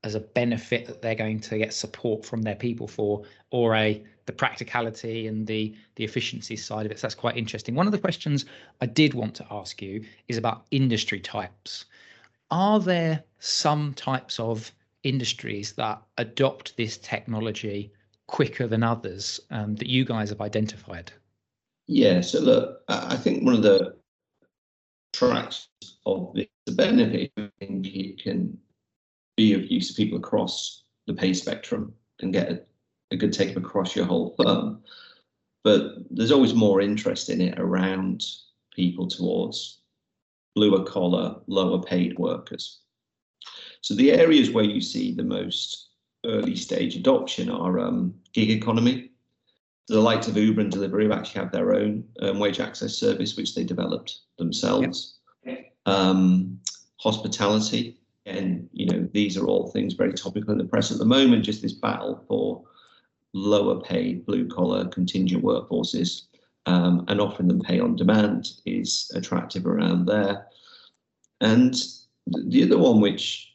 as 0.03 0.15
a 0.15 0.19
benefit 0.19 0.87
that 0.87 1.01
they're 1.01 1.15
going 1.15 1.39
to 1.39 1.57
get 1.57 1.73
support 1.73 2.25
from 2.25 2.41
their 2.41 2.55
people 2.55 2.87
for, 2.87 3.23
or 3.51 3.75
a 3.75 4.03
the 4.25 4.33
practicality 4.33 5.27
and 5.27 5.45
the 5.45 5.75
the 5.95 6.03
efficiency 6.03 6.55
side 6.55 6.85
of 6.87 6.91
it. 6.91 6.97
So 6.97 7.03
that's 7.03 7.15
quite 7.15 7.37
interesting. 7.37 7.75
One 7.75 7.85
of 7.85 7.91
the 7.91 7.99
questions 7.99 8.45
I 8.81 8.87
did 8.87 9.13
want 9.13 9.35
to 9.35 9.45
ask 9.51 9.79
you 9.79 10.03
is 10.27 10.37
about 10.37 10.65
industry 10.71 11.19
types. 11.19 11.85
Are 12.49 12.79
there 12.79 13.23
some 13.39 13.93
types 13.93 14.39
of 14.39 14.71
industries 15.03 15.73
that 15.73 16.01
adopt 16.17 16.75
this 16.77 16.97
technology 16.97 17.91
quicker 18.27 18.67
than 18.67 18.83
others 18.83 19.39
um, 19.51 19.75
that 19.75 19.87
you 19.87 20.05
guys 20.05 20.29
have 20.29 20.41
identified? 20.41 21.11
Yeah, 21.87 22.21
so 22.21 22.39
look, 22.39 22.81
I 22.89 23.15
think 23.15 23.43
one 23.43 23.55
of 23.55 23.63
the 23.63 23.95
tracks 25.13 25.69
of 26.05 26.33
the 26.33 26.49
benefit, 26.73 27.31
I 27.37 27.49
think 27.59 27.87
it 27.87 28.21
can 28.21 28.57
be 29.37 29.53
of 29.53 29.71
use 29.71 29.87
to 29.87 29.93
people 29.93 30.17
across 30.17 30.83
the 31.05 31.13
pay 31.13 31.33
spectrum 31.33 31.93
and 32.19 32.33
get 32.33 32.51
a, 32.51 32.61
a 33.11 33.15
good 33.15 33.31
take 33.31 33.55
across 33.55 33.95
your 33.95 34.05
whole 34.05 34.35
firm. 34.41 34.83
But 35.63 35.95
there's 36.09 36.31
always 36.31 36.53
more 36.53 36.81
interest 36.81 37.29
in 37.29 37.39
it 37.41 37.57
around 37.57 38.25
people 38.73 39.07
towards 39.07 39.81
bluer 40.55 40.83
collar, 40.83 41.35
lower 41.47 41.81
paid 41.81 42.17
workers. 42.19 42.79
So 43.81 43.93
the 43.95 44.11
areas 44.11 44.51
where 44.51 44.63
you 44.63 44.81
see 44.81 45.13
the 45.13 45.23
most 45.23 45.86
early 46.27 46.55
stage 46.55 46.95
adoption 46.95 47.49
are 47.49 47.79
um, 47.79 48.13
gig 48.33 48.51
economy. 48.51 49.11
The 49.87 49.99
likes 49.99 50.27
of 50.27 50.37
Uber 50.37 50.61
and 50.61 50.71
Deliveroo 50.71 51.15
actually 51.15 51.41
have 51.41 51.51
their 51.51 51.73
own 51.73 52.03
um, 52.21 52.39
wage 52.39 52.59
access 52.59 52.93
service, 52.93 53.37
which 53.37 53.55
they 53.55 53.63
developed 53.63 54.19
themselves. 54.37 55.19
Yep. 55.45 55.73
Um, 55.85 56.59
hospitality, 56.99 57.97
and 58.25 58.67
you 58.73 58.87
know 58.87 59.07
these 59.13 59.37
are 59.37 59.45
all 59.45 59.67
things 59.67 59.93
very 59.93 60.13
topical 60.13 60.51
in 60.51 60.57
the 60.57 60.65
press 60.65 60.91
at 60.91 60.97
the 60.97 61.05
moment. 61.05 61.45
Just 61.45 61.61
this 61.61 61.73
battle 61.73 62.23
for 62.27 62.63
lower 63.33 63.79
paid 63.81 64.25
blue 64.25 64.47
collar 64.47 64.85
contingent 64.89 65.43
workforces, 65.43 66.23
um, 66.65 67.05
and 67.07 67.21
offering 67.21 67.47
them 67.47 67.61
pay 67.61 67.79
on 67.79 67.95
demand 67.95 68.49
is 68.65 69.09
attractive 69.15 69.65
around 69.65 70.05
there. 70.05 70.47
And 71.39 71.73
the 72.27 72.63
other 72.63 72.77
one, 72.77 72.99
which 72.99 73.53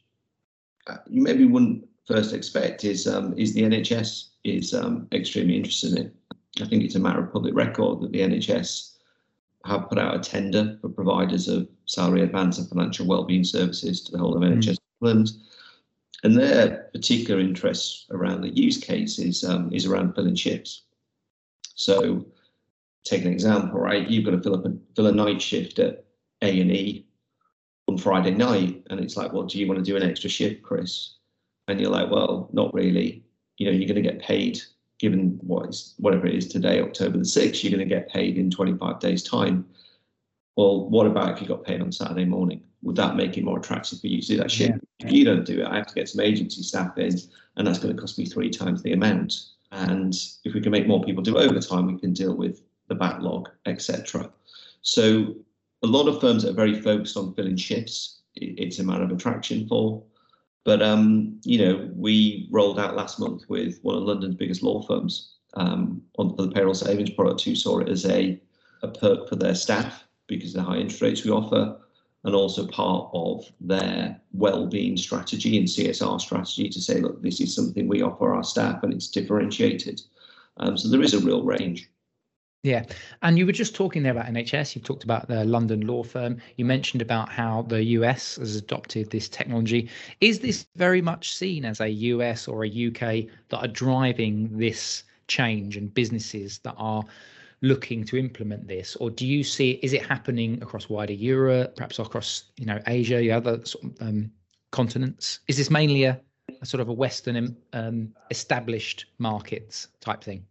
uh, 0.87 0.97
you 1.07 1.23
maybe 1.23 1.45
wouldn't 1.45 1.85
first 2.07 2.33
expect, 2.33 2.85
is 2.85 3.07
um, 3.07 3.35
is 3.37 3.55
the 3.55 3.63
NHS 3.63 4.31
is 4.45 4.75
um, 4.75 5.07
extremely 5.13 5.57
interested 5.57 5.93
in 5.93 6.07
it. 6.07 6.15
I 6.61 6.67
think 6.67 6.83
it's 6.83 6.97
a 6.97 7.01
matter 7.01 7.23
of 7.23 7.33
public 7.33 7.55
record 7.55 8.01
that 8.01 8.13
the 8.13 8.21
NHS 8.21 8.97
have 9.65 9.89
put 9.89 9.99
out 9.99 10.15
a 10.15 10.19
tender 10.19 10.77
for 10.81 10.89
providers 10.89 11.49
of 11.49 11.69
salary 11.87 12.23
advance 12.23 12.59
and 12.59 12.69
financial 12.69 13.07
wellbeing 13.07 13.45
services 13.45 14.03
to 14.03 14.13
the 14.13 14.19
whole 14.19 14.37
of 14.37 14.43
NHS 14.43 14.79
England. 15.01 15.31
And 16.25 16.37
their 16.37 16.89
particular 16.93 17.41
interest 17.41 18.07
around 18.11 18.43
the 18.43 18.51
use 18.51 18.79
case 18.79 19.19
is, 19.19 19.45
um, 19.45 19.73
is 19.73 19.87
around 19.87 20.15
filling 20.15 20.35
shifts. 20.35 20.83
So, 21.75 22.27
take 23.05 23.25
an 23.25 23.33
example, 23.33 23.81
right? 23.81 24.09
You've 24.09 24.25
got 24.25 24.33
to 24.33 24.43
fill 24.43 24.55
up 24.55 24.65
a, 24.65 24.73
fill 24.95 25.07
a 25.07 25.13
night 25.13 25.43
shift 25.43 25.79
at 25.79 26.05
A 26.43 26.61
and 26.61 26.71
E 26.71 27.07
on 27.89 27.99
Friday 27.99 28.33
night, 28.33 28.85
and 28.91 29.01
it's 29.01 29.17
like, 29.17 29.33
well, 29.33 29.45
do 29.45 29.59
you 29.59 29.67
want 29.67 29.79
to 29.79 29.85
do 29.85 29.97
an 29.97 30.09
extra 30.09 30.31
shift, 30.31 30.63
Chris? 30.63 31.15
And 31.69 31.81
you're 31.81 31.91
like, 31.91 32.11
well, 32.11 32.49
not 32.53 32.73
really. 32.75 33.25
You 33.59 33.67
know, 33.67 33.73
you're 33.73 33.89
going 33.89 34.03
to 34.03 34.11
get 34.11 34.21
paid 34.21 34.61
given 34.99 35.39
what 35.43 35.69
is 35.69 35.95
whatever 35.99 36.27
it 36.27 36.35
is 36.35 36.47
today, 36.47 36.81
October 36.81 37.19
the 37.19 37.25
6th, 37.25 37.63
you're 37.63 37.77
going 37.77 37.87
to 37.87 37.95
get 37.95 38.09
paid 38.09 38.39
in 38.39 38.51
25 38.51 39.01
days' 39.01 39.25
time. 39.25 39.67
Well, 40.57 40.89
what 40.89 41.07
about 41.07 41.33
if 41.33 41.43
you 41.43 41.49
got 41.49 41.65
paid 41.65 41.81
on 41.81 41.91
Saturday 41.91 42.25
morning? 42.25 42.63
Would 42.83 42.97
that 42.97 43.17
make 43.17 43.37
it 43.37 43.45
more 43.45 43.59
attractive 43.59 44.01
for 44.01 44.07
you 44.07 44.21
to 44.21 44.27
do 44.27 44.37
that 44.37 44.51
shit? 44.51 44.71
Yeah. 44.71 45.07
If 45.07 45.13
you 45.13 45.25
don't 45.25 45.45
do 45.45 45.61
it, 45.61 45.67
I 45.67 45.77
have 45.77 45.89
to 45.89 45.95
get 45.95 46.09
some 46.09 46.21
agency 46.21 46.63
staff 46.63 46.97
in, 46.99 47.19
and 47.57 47.67
that's 47.67 47.79
going 47.79 47.95
to 47.95 48.01
cost 48.01 48.19
me 48.19 48.27
three 48.27 48.51
times 48.51 48.83
the 48.83 48.93
amount. 48.93 49.35
And 49.73 50.15
if 50.45 50.55
we 50.55 50.61
can 50.61 50.71
make 50.71 50.87
more 50.87 51.03
people 51.03 51.23
do 51.23 51.37
overtime, 51.37 51.87
we 51.87 51.99
can 51.99 52.13
deal 52.13 52.37
with 52.37 52.63
the 52.89 52.95
backlog, 52.95 53.49
etc. 53.67 54.31
So 54.83 55.35
a 55.83 55.87
lot 55.87 56.07
of 56.07 56.21
firms 56.21 56.45
are 56.45 56.53
very 56.53 56.81
focused 56.81 57.17
on 57.17 57.35
filling 57.35 57.57
shifts. 57.57 58.21
It's 58.37 58.79
a 58.79 58.85
matter 58.85 59.03
of 59.03 59.11
attraction 59.11 59.67
for. 59.67 60.03
But 60.65 60.83
um, 60.83 61.41
you 61.45 61.59
know, 61.59 61.91
we 61.95 62.49
rolled 62.51 62.79
out 62.79 62.97
last 62.97 63.19
month 63.19 63.43
with 63.49 63.79
one 63.83 63.97
of 63.97 64.05
London's 64.05 64.37
biggest 64.37 64.63
law 64.63 64.83
firms 64.83 65.35
um, 65.55 66.03
on 66.19 66.37
the 66.37 66.51
payroll 66.51 66.75
savings 66.75 67.11
product 67.11 67.43
who 67.43 67.55
saw 67.55 67.81
it 67.81 67.89
as 67.89 68.07
a, 68.07 68.41
a 68.83 68.89
perk 68.89 69.29
for 69.29 69.37
their 69.37 69.55
staff 69.55 70.05
because 70.27 70.55
of 70.55 70.65
the 70.65 70.71
high 70.71 70.77
interest 70.77 71.03
rates 71.03 71.25
we 71.25 71.31
offer, 71.31 71.77
and 72.25 72.35
also 72.35 72.67
part 72.69 73.11
of 73.13 73.45
their 73.61 74.21
well-being 74.33 74.97
strategy 74.97 75.59
and 75.59 75.67
CSR 75.67 76.21
strategy 76.21 76.69
to 76.69 76.81
say, 76.81 77.01
look, 77.01 77.21
this 77.21 77.41
is 77.41 77.55
something 77.55 77.89
we 77.89 78.03
offer 78.03 78.33
our 78.33 78.45
staff 78.45 78.83
and 78.83 78.95
it's 78.95 79.09
differentiated. 79.09 80.01
Um, 80.59 80.79
so 80.79 80.89
there 80.89 81.03
is 81.03 81.15
a 81.15 81.21
real 81.21 81.43
range. 81.43 81.91
Yeah, 82.65 82.85
and 83.23 83.37
you 83.39 83.45
were 83.45 83.53
just 83.53 83.75
talking 83.75 84.05
there 84.05 84.13
about 84.13 84.27
NHS. 84.27 84.77
You've 84.77 84.85
talked 84.85 85.03
about 85.03 85.27
the 85.27 85.45
London 85.45 85.81
law 85.81 86.05
firm. 86.05 86.41
You 86.57 86.65
mentioned 86.65 87.03
about 87.03 87.29
how 87.29 87.63
the 87.63 87.83
US 87.99 88.37
has 88.37 88.55
adopted 88.55 89.11
this 89.11 89.29
technology. 89.29 89.91
Is 90.21 90.39
this 90.39 90.67
very 90.77 91.03
much 91.03 91.35
seen 91.35 91.65
as 91.65 91.81
a 91.81 91.89
US 91.89 92.47
or 92.47 92.65
a 92.65 92.69
UK 92.69 93.27
that 93.49 93.59
are 93.59 93.67
driving 93.69 94.57
this 94.57 95.03
change 95.27 95.77
and 95.77 95.93
businesses 95.93 96.61
that 96.61 96.75
are 96.79 97.03
looking 97.63 98.05
to 98.05 98.17
implement 98.17 98.69
this, 98.69 98.95
or 98.97 99.11
do 99.11 99.27
you 99.27 99.43
see 99.43 99.73
is 99.83 99.93
it 99.93 100.07
happening 100.07 100.63
across 100.63 100.89
wider 100.89 101.13
Europe, 101.13 101.75
perhaps 101.77 101.99
across 101.99 102.45
you 102.59 102.67
know 102.67 102.81
Asia, 102.87 103.17
the 103.17 103.33
other 103.33 103.61
um, 104.01 104.31
continents? 104.71 105.41
Is 105.49 105.57
this 105.57 105.71
mainly 105.71 106.05
a, 106.05 106.21
a 106.61 106.67
sort 106.67 106.81
of 106.81 106.89
a 106.89 106.93
Western 106.93 107.57
um, 107.73 108.15
established 108.31 109.07
markets 109.19 109.89
type 110.01 110.23
thing? 110.23 110.47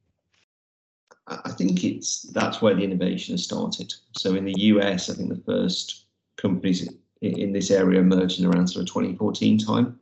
I 1.45 1.51
think 1.51 1.83
it's 1.83 2.23
that's 2.23 2.61
where 2.61 2.75
the 2.75 2.83
innovation 2.83 3.33
has 3.33 3.43
started. 3.43 3.93
So 4.17 4.35
in 4.35 4.45
the 4.45 4.53
US, 4.57 5.09
I 5.09 5.13
think 5.13 5.29
the 5.29 5.43
first 5.45 6.05
companies 6.37 6.89
in 7.21 7.53
this 7.53 7.71
area 7.71 7.99
emerged 7.99 8.39
in 8.39 8.45
around 8.45 8.67
sort 8.67 8.83
of 8.83 8.89
2014 8.89 9.57
time. 9.59 9.99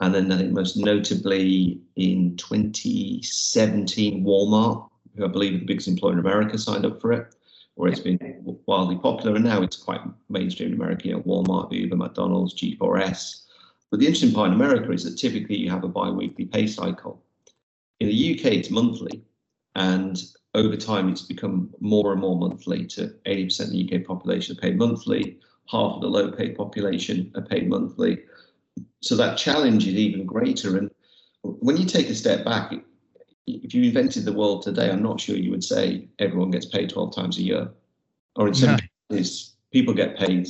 And 0.00 0.14
then 0.14 0.32
I 0.32 0.38
think 0.38 0.52
most 0.52 0.76
notably 0.76 1.80
in 1.96 2.36
2017, 2.36 4.24
Walmart, 4.24 4.88
who 5.16 5.24
I 5.24 5.28
believe 5.28 5.54
is 5.54 5.60
the 5.60 5.66
biggest 5.66 5.88
employer 5.88 6.14
in 6.14 6.18
America, 6.18 6.58
signed 6.58 6.86
up 6.86 7.00
for 7.00 7.12
it, 7.12 7.34
where 7.74 7.90
it's 7.90 8.00
been 8.00 8.56
wildly 8.66 8.96
popular. 8.96 9.36
And 9.36 9.44
now 9.44 9.62
it's 9.62 9.76
quite 9.76 10.00
mainstream 10.28 10.70
in 10.70 10.74
America, 10.74 11.08
you 11.08 11.14
know, 11.14 11.22
Walmart, 11.22 11.72
Uber, 11.72 11.96
McDonald's, 11.96 12.54
G4S. 12.54 13.44
But 13.90 14.00
the 14.00 14.06
interesting 14.06 14.32
part 14.32 14.48
in 14.48 14.54
America 14.54 14.90
is 14.90 15.04
that 15.04 15.18
typically 15.18 15.56
you 15.56 15.70
have 15.70 15.84
a 15.84 15.88
bi-weekly 15.88 16.46
pay 16.46 16.66
cycle. 16.66 17.22
In 18.00 18.08
the 18.08 18.34
UK, 18.34 18.46
it's 18.52 18.70
monthly. 18.70 19.22
And 19.74 20.22
over 20.54 20.76
time, 20.76 21.08
it's 21.08 21.22
become 21.22 21.70
more 21.80 22.12
and 22.12 22.20
more 22.20 22.36
monthly 22.36 22.86
to 22.86 23.14
80% 23.26 23.60
of 23.60 23.70
the 23.70 24.00
UK 24.00 24.06
population 24.06 24.56
are 24.56 24.60
paid 24.60 24.76
monthly, 24.76 25.38
half 25.70 25.94
of 25.94 26.00
the 26.02 26.08
low 26.08 26.30
paid 26.30 26.56
population 26.56 27.32
are 27.34 27.42
paid 27.42 27.68
monthly. 27.68 28.22
So 29.00 29.16
that 29.16 29.38
challenge 29.38 29.86
is 29.86 29.94
even 29.94 30.26
greater. 30.26 30.76
And 30.76 30.90
when 31.42 31.76
you 31.76 31.86
take 31.86 32.08
a 32.10 32.14
step 32.14 32.44
back, 32.44 32.72
if 33.46 33.74
you 33.74 33.84
invented 33.84 34.24
the 34.24 34.32
world 34.32 34.62
today, 34.62 34.90
I'm 34.90 35.02
not 35.02 35.20
sure 35.20 35.36
you 35.36 35.50
would 35.50 35.64
say 35.64 36.08
everyone 36.18 36.50
gets 36.50 36.66
paid 36.66 36.90
12 36.90 37.14
times 37.14 37.38
a 37.38 37.42
year. 37.42 37.70
Or 38.36 38.48
in 38.48 38.54
some 38.54 38.76
no. 38.76 38.78
cases, 39.16 39.54
people 39.72 39.94
get 39.94 40.18
paid 40.18 40.48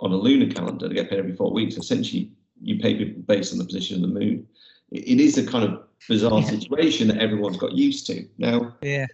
on 0.00 0.12
a 0.12 0.16
lunar 0.16 0.52
calendar. 0.52 0.88
They 0.88 0.94
get 0.94 1.08
paid 1.08 1.18
every 1.18 1.34
four 1.34 1.52
weeks. 1.52 1.76
Essentially, 1.76 2.30
you 2.60 2.78
pay 2.78 2.96
people 2.96 3.22
based 3.22 3.52
on 3.52 3.58
the 3.58 3.64
position 3.64 3.96
of 3.96 4.02
the 4.02 4.20
moon. 4.20 4.46
it, 4.90 5.08
it 5.08 5.20
is 5.20 5.38
a 5.38 5.46
kind 5.46 5.64
of 5.64 5.82
bizarre 6.08 6.40
yeah. 6.40 6.46
situation 6.46 7.08
that 7.08 7.18
everyone's 7.18 7.56
got 7.56 7.72
used 7.72 8.06
to. 8.06 8.26
Now, 8.38 8.74
yeah, 8.82 9.06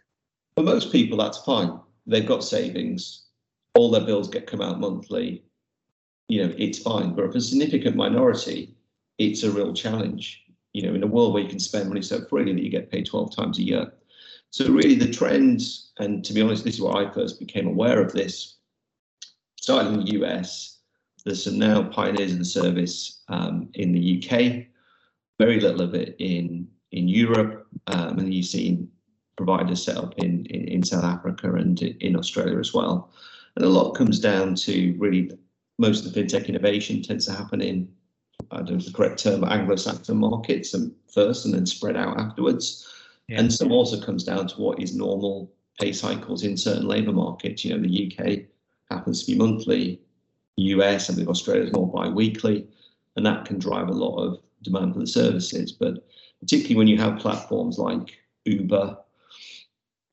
for 0.56 0.62
most 0.62 0.92
people, 0.92 1.16
that's 1.16 1.38
fine. 1.38 1.78
They've 2.06 2.26
got 2.26 2.44
savings. 2.44 3.26
All 3.74 3.90
their 3.90 4.04
bills 4.04 4.28
get 4.28 4.46
come 4.46 4.60
out 4.60 4.80
monthly. 4.80 5.44
You 6.28 6.46
know, 6.46 6.54
it's 6.58 6.78
fine. 6.78 7.14
But 7.14 7.32
for 7.32 7.38
a 7.38 7.40
significant 7.40 7.96
minority, 7.96 8.74
it's 9.18 9.42
a 9.42 9.50
real 9.50 9.72
challenge. 9.72 10.44
You 10.72 10.82
know, 10.82 10.94
in 10.94 11.02
a 11.02 11.06
world 11.06 11.34
where 11.34 11.42
you 11.42 11.48
can 11.48 11.60
spend 11.60 11.88
money 11.88 12.02
so 12.02 12.24
freely 12.24 12.52
that 12.54 12.62
you 12.62 12.70
get 12.70 12.90
paid 12.90 13.06
12 13.06 13.34
times 13.34 13.58
a 13.58 13.62
year. 13.62 13.92
So 14.50 14.70
really 14.70 14.94
the 14.94 15.10
trend, 15.10 15.62
and 15.98 16.24
to 16.24 16.34
be 16.34 16.42
honest, 16.42 16.64
this 16.64 16.74
is 16.74 16.82
where 16.82 16.96
I 16.96 17.10
first 17.10 17.38
became 17.38 17.66
aware 17.66 18.02
of 18.02 18.12
this, 18.12 18.56
started 19.56 19.92
in 19.92 20.04
the 20.04 20.22
US. 20.22 20.78
There's 21.24 21.44
some 21.44 21.58
now 21.58 21.84
pioneers 21.84 22.32
in 22.32 22.38
the 22.38 22.44
service 22.44 23.22
um, 23.28 23.68
in 23.74 23.92
the 23.92 24.18
UK, 24.18 24.66
very 25.38 25.60
little 25.60 25.80
of 25.82 25.94
it 25.94 26.16
in 26.18 26.68
in 26.90 27.08
Europe, 27.08 27.66
um, 27.86 28.18
and 28.18 28.34
you've 28.34 28.44
seen 28.44 28.91
providers 29.36 29.84
set 29.84 29.96
up 29.96 30.14
in, 30.18 30.46
in, 30.46 30.68
in 30.68 30.82
South 30.82 31.04
Africa 31.04 31.52
and 31.54 31.80
in 31.82 32.16
Australia 32.16 32.58
as 32.58 32.74
well. 32.74 33.10
And 33.56 33.64
a 33.64 33.68
lot 33.68 33.92
comes 33.92 34.18
down 34.18 34.54
to 34.56 34.94
really 34.98 35.30
most 35.78 36.04
of 36.04 36.12
the 36.12 36.22
fintech 36.22 36.48
innovation 36.48 37.02
tends 37.02 37.26
to 37.26 37.32
happen 37.32 37.60
in 37.60 37.88
I 38.50 38.56
don't 38.56 38.72
know 38.72 38.78
the 38.78 38.92
correct 38.92 39.22
term, 39.22 39.44
Anglo-Saxon 39.44 40.16
markets 40.16 40.74
and 40.74 40.92
first 41.12 41.44
and 41.44 41.54
then 41.54 41.66
spread 41.66 41.96
out 41.96 42.18
afterwards. 42.18 42.88
Yeah. 43.28 43.40
And 43.40 43.52
some 43.52 43.72
also 43.72 44.00
comes 44.00 44.24
down 44.24 44.48
to 44.48 44.60
what 44.60 44.80
is 44.80 44.96
normal 44.96 45.52
pay 45.80 45.92
cycles 45.92 46.42
in 46.42 46.56
certain 46.56 46.86
labour 46.86 47.12
markets. 47.12 47.64
You 47.64 47.76
know, 47.76 47.82
the 47.82 48.12
UK 48.12 48.40
happens 48.90 49.24
to 49.24 49.32
be 49.32 49.38
monthly, 49.38 50.00
US, 50.56 51.08
I 51.08 51.14
believe 51.14 51.28
Australia 51.28 51.64
is 51.64 51.72
more 51.72 51.90
bi-weekly, 51.90 52.66
and 53.16 53.24
that 53.24 53.44
can 53.44 53.58
drive 53.58 53.88
a 53.88 53.92
lot 53.92 54.18
of 54.18 54.40
demand 54.62 54.94
for 54.94 55.00
the 55.00 55.06
services. 55.06 55.72
But 55.72 56.06
particularly 56.40 56.76
when 56.76 56.88
you 56.88 56.98
have 56.98 57.18
platforms 57.18 57.78
like 57.78 58.18
Uber, 58.44 58.98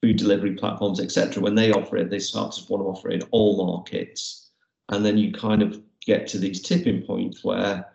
food 0.02 0.18
delivery 0.18 0.56
platforms, 0.56 1.00
etc., 1.00 1.42
when 1.42 1.56
they 1.56 1.72
offer 1.72 1.98
it, 1.98 2.10
they 2.10 2.20
start 2.20 2.54
to 2.54 2.64
want 2.72 2.84
to 2.84 2.88
offer 2.88 3.10
it 3.10 3.22
in 3.22 3.30
all 3.32 3.66
markets. 3.66 4.52
And 4.90 5.06
then 5.06 5.18
you 5.18 5.32
kind 5.32 5.62
of 5.62 5.82
get 6.06 6.28
to 6.28 6.40
these 6.40 6.62
tipping 6.62 7.02
points 7.02 7.44
where 7.44 7.86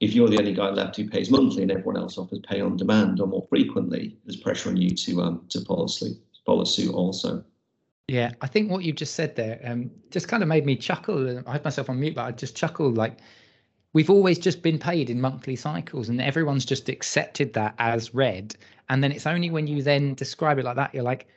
if 0.00 0.14
you're 0.14 0.28
the 0.28 0.38
only 0.38 0.52
guy 0.52 0.68
left 0.70 0.96
who 0.96 1.08
pays 1.08 1.30
monthly 1.30 1.62
and 1.62 1.70
everyone 1.70 1.96
else 1.96 2.18
offers 2.18 2.40
pay 2.40 2.60
on 2.60 2.76
demand 2.76 3.20
or 3.20 3.26
more 3.26 3.46
frequently, 3.48 4.18
there's 4.24 4.36
pressure 4.36 4.68
on 4.68 4.76
you 4.76 4.90
to 4.90 5.22
um 5.22 5.44
to 5.48 5.60
follow 5.64 5.86
suit, 5.86 6.16
follow 6.44 6.64
suit 6.64 6.92
also. 6.92 7.44
Yeah, 8.08 8.32
I 8.40 8.48
think 8.48 8.70
what 8.70 8.82
you've 8.82 8.96
just 8.96 9.14
said 9.14 9.36
there 9.36 9.60
um, 9.64 9.90
just 10.10 10.26
kind 10.26 10.42
of 10.42 10.48
made 10.48 10.66
me 10.66 10.76
chuckle. 10.76 11.42
I 11.46 11.52
had 11.52 11.64
myself 11.64 11.88
on 11.88 12.00
mute, 12.00 12.16
but 12.16 12.24
I 12.24 12.32
just 12.32 12.56
chuckled 12.56 12.96
like 12.96 13.18
we've 13.92 14.10
always 14.10 14.38
just 14.38 14.60
been 14.60 14.78
paid 14.78 15.08
in 15.08 15.20
monthly 15.20 15.56
cycles 15.56 16.08
and 16.08 16.20
everyone's 16.20 16.64
just 16.64 16.88
accepted 16.88 17.52
that 17.52 17.74
as 17.78 18.12
read. 18.14 18.56
And 18.88 19.02
then 19.02 19.12
it's 19.12 19.26
only 19.26 19.50
when 19.50 19.66
you 19.66 19.82
then 19.82 20.14
describe 20.14 20.58
it 20.58 20.64
like 20.64 20.76
that, 20.76 20.92
you're 20.94 21.04
like, 21.04 21.28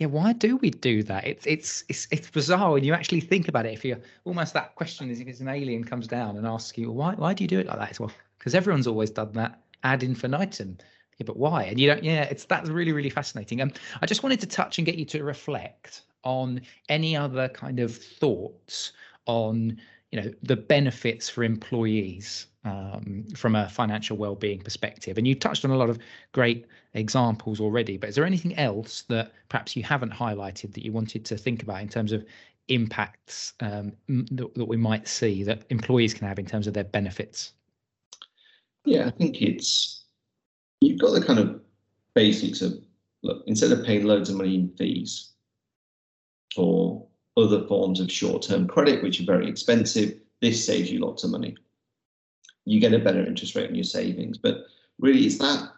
yeah, 0.00 0.06
why 0.06 0.32
do 0.32 0.56
we 0.56 0.70
do 0.70 1.02
that? 1.02 1.26
It's 1.26 1.46
it's 1.46 1.84
it's 1.90 2.08
it's 2.10 2.30
bizarre 2.30 2.72
when 2.72 2.84
you 2.84 2.94
actually 2.94 3.20
think 3.20 3.48
about 3.48 3.66
it. 3.66 3.74
If 3.74 3.84
you're 3.84 4.00
almost 4.24 4.54
that 4.54 4.74
question 4.74 5.10
is 5.10 5.20
if 5.20 5.28
it's 5.28 5.40
an 5.40 5.48
alien 5.48 5.84
comes 5.84 6.08
down 6.08 6.38
and 6.38 6.46
asks 6.46 6.78
you, 6.78 6.90
why 6.90 7.14
why 7.14 7.34
do 7.34 7.44
you 7.44 7.48
do 7.48 7.58
it 7.58 7.66
like 7.66 7.78
that? 7.78 7.90
It's 7.90 8.00
well, 8.00 8.10
because 8.38 8.54
everyone's 8.54 8.86
always 8.86 9.10
done 9.10 9.32
that 9.34 9.60
ad 9.84 10.02
infinitum. 10.02 10.78
Yeah, 11.18 11.26
but 11.26 11.36
why? 11.36 11.64
And 11.64 11.78
you 11.78 11.86
don't. 11.86 12.02
Yeah, 12.02 12.22
it's 12.22 12.46
that's 12.46 12.70
really 12.70 12.92
really 12.92 13.10
fascinating. 13.10 13.60
And 13.60 13.72
um, 13.72 13.78
I 14.00 14.06
just 14.06 14.22
wanted 14.22 14.40
to 14.40 14.46
touch 14.46 14.78
and 14.78 14.86
get 14.86 14.94
you 14.94 15.04
to 15.04 15.22
reflect 15.22 16.04
on 16.24 16.62
any 16.88 17.14
other 17.14 17.50
kind 17.50 17.78
of 17.78 17.94
thoughts 17.94 18.92
on 19.26 19.76
you 20.12 20.22
know 20.22 20.32
the 20.42 20.56
benefits 20.56 21.28
for 21.28 21.44
employees 21.44 22.46
um, 22.64 23.24
from 23.34 23.54
a 23.54 23.68
financial 23.68 24.16
well-being 24.16 24.60
perspective 24.60 25.16
and 25.16 25.26
you 25.26 25.34
touched 25.34 25.64
on 25.64 25.70
a 25.70 25.76
lot 25.76 25.88
of 25.88 25.98
great 26.32 26.66
examples 26.94 27.60
already 27.60 27.96
but 27.96 28.08
is 28.08 28.14
there 28.14 28.24
anything 28.24 28.56
else 28.56 29.02
that 29.08 29.32
perhaps 29.48 29.74
you 29.74 29.82
haven't 29.82 30.12
highlighted 30.12 30.72
that 30.74 30.84
you 30.84 30.92
wanted 30.92 31.24
to 31.24 31.36
think 31.36 31.62
about 31.62 31.80
in 31.80 31.88
terms 31.88 32.12
of 32.12 32.24
impacts 32.68 33.54
um, 33.60 33.92
that, 34.08 34.54
that 34.54 34.66
we 34.66 34.76
might 34.76 35.08
see 35.08 35.42
that 35.42 35.62
employees 35.70 36.12
can 36.12 36.26
have 36.28 36.38
in 36.38 36.46
terms 36.46 36.66
of 36.66 36.74
their 36.74 36.84
benefits 36.84 37.52
yeah 38.84 39.06
i 39.06 39.10
think 39.10 39.40
it's 39.40 40.04
you've 40.80 41.00
got 41.00 41.12
the 41.12 41.24
kind 41.24 41.38
of 41.38 41.60
basics 42.14 42.60
of 42.60 42.74
look 43.22 43.42
instead 43.46 43.72
of 43.72 43.84
paying 43.84 44.04
loads 44.04 44.28
of 44.28 44.36
money 44.36 44.54
in 44.54 44.68
fees 44.76 45.32
for 46.54 47.06
other 47.36 47.66
forms 47.66 48.00
of 48.00 48.10
short-term 48.10 48.66
credit, 48.66 49.02
which 49.02 49.20
are 49.20 49.24
very 49.24 49.48
expensive. 49.48 50.18
This 50.40 50.64
saves 50.64 50.90
you 50.90 51.00
lots 51.00 51.24
of 51.24 51.30
money. 51.30 51.56
You 52.70 52.78
get 52.78 52.94
a 52.94 52.98
better 52.98 53.26
interest 53.26 53.56
rate 53.56 53.68
on 53.68 53.74
your 53.74 53.84
savings, 53.84 54.38
but 54.38 54.66
really, 54.98 55.26
is 55.26 55.38
that 55.38 55.72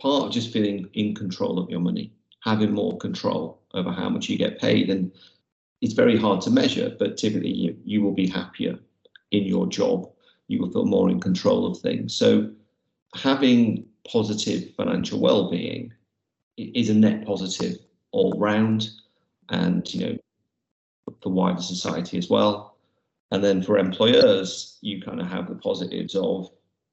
part 0.00 0.26
of 0.26 0.32
just 0.32 0.52
feeling 0.52 0.88
in 0.94 1.14
control 1.14 1.58
of 1.58 1.68
your 1.68 1.80
money, 1.80 2.12
having 2.44 2.72
more 2.72 2.96
control 2.98 3.60
over 3.74 3.90
how 3.90 4.08
much 4.08 4.28
you 4.28 4.38
get 4.38 4.60
paid, 4.60 4.90
and 4.90 5.10
it's 5.80 5.94
very 5.94 6.16
hard 6.16 6.40
to 6.42 6.50
measure. 6.50 6.94
But 6.98 7.16
typically, 7.16 7.52
you 7.52 7.76
you 7.84 8.00
will 8.00 8.12
be 8.12 8.28
happier 8.28 8.78
in 9.32 9.44
your 9.44 9.66
job. 9.66 10.08
You 10.46 10.60
will 10.60 10.70
feel 10.70 10.84
more 10.84 11.10
in 11.10 11.18
control 11.18 11.66
of 11.66 11.78
things. 11.78 12.14
So, 12.14 12.50
having 13.14 13.84
positive 14.08 14.72
financial 14.76 15.18
well-being 15.18 15.92
is 16.56 16.90
a 16.90 16.94
net 16.94 17.26
positive 17.26 17.78
all 18.12 18.38
round 18.38 18.90
and 19.48 19.92
you 19.92 20.00
know 20.00 20.16
for 21.22 21.30
wider 21.32 21.62
society 21.62 22.18
as 22.18 22.30
well. 22.30 22.73
And 23.34 23.42
then 23.42 23.62
for 23.62 23.78
employers, 23.78 24.78
you 24.80 25.02
kind 25.02 25.20
of 25.20 25.26
have 25.26 25.48
the 25.48 25.56
positives 25.56 26.14
of 26.14 26.52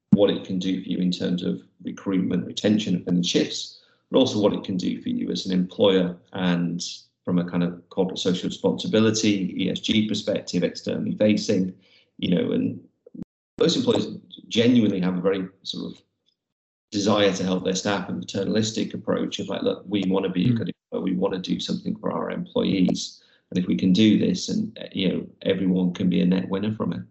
what 0.09 0.31
it 0.31 0.43
can 0.43 0.57
do 0.57 0.81
for 0.81 0.89
you 0.89 0.97
in 0.97 1.11
terms 1.11 1.43
of 1.43 1.61
recruitment, 1.83 2.47
retention, 2.47 3.03
and 3.05 3.23
shifts, 3.23 3.79
but 4.09 4.17
also 4.17 4.39
what 4.39 4.53
it 4.53 4.63
can 4.63 4.75
do 4.75 4.99
for 5.03 5.09
you 5.09 5.29
as 5.29 5.45
an 5.45 5.51
employer 5.51 6.17
and 6.33 6.83
from 7.25 7.37
a 7.37 7.47
kind 7.47 7.61
of 7.61 7.87
corporate 7.89 8.17
social 8.17 8.49
responsibility, 8.49 9.53
ESG 9.53 10.09
perspective, 10.09 10.63
externally 10.63 11.15
facing, 11.15 11.75
you 12.17 12.33
know, 12.33 12.53
and 12.53 12.79
most 13.59 13.75
employers 13.75 14.07
genuinely 14.47 14.99
have 14.99 15.19
a 15.19 15.21
very 15.21 15.47
sort 15.61 15.93
of 15.93 16.01
desire 16.89 17.31
to 17.33 17.43
help 17.43 17.63
their 17.63 17.75
staff 17.75 18.09
and 18.09 18.19
paternalistic 18.19 18.95
approach 18.95 19.37
of 19.37 19.47
like, 19.47 19.61
look, 19.61 19.83
we 19.87 20.03
want 20.07 20.25
to 20.25 20.31
be 20.31 20.45
a 20.45 20.49
hmm. 20.49 20.55
good 20.55 20.73
employer, 20.91 21.03
we 21.03 21.15
want 21.15 21.35
to 21.35 21.39
do 21.39 21.59
something 21.59 21.95
for 21.97 22.11
our 22.11 22.31
employees. 22.31 23.21
And 23.51 23.59
if 23.59 23.67
we 23.67 23.75
can 23.75 23.91
do 23.91 24.17
this, 24.17 24.49
and 24.49 24.77
you 24.93 25.09
know, 25.09 25.27
everyone 25.43 25.93
can 25.93 26.09
be 26.09 26.21
a 26.21 26.25
net 26.25 26.49
winner 26.49 26.73
from 26.73 26.93
it. 26.93 27.01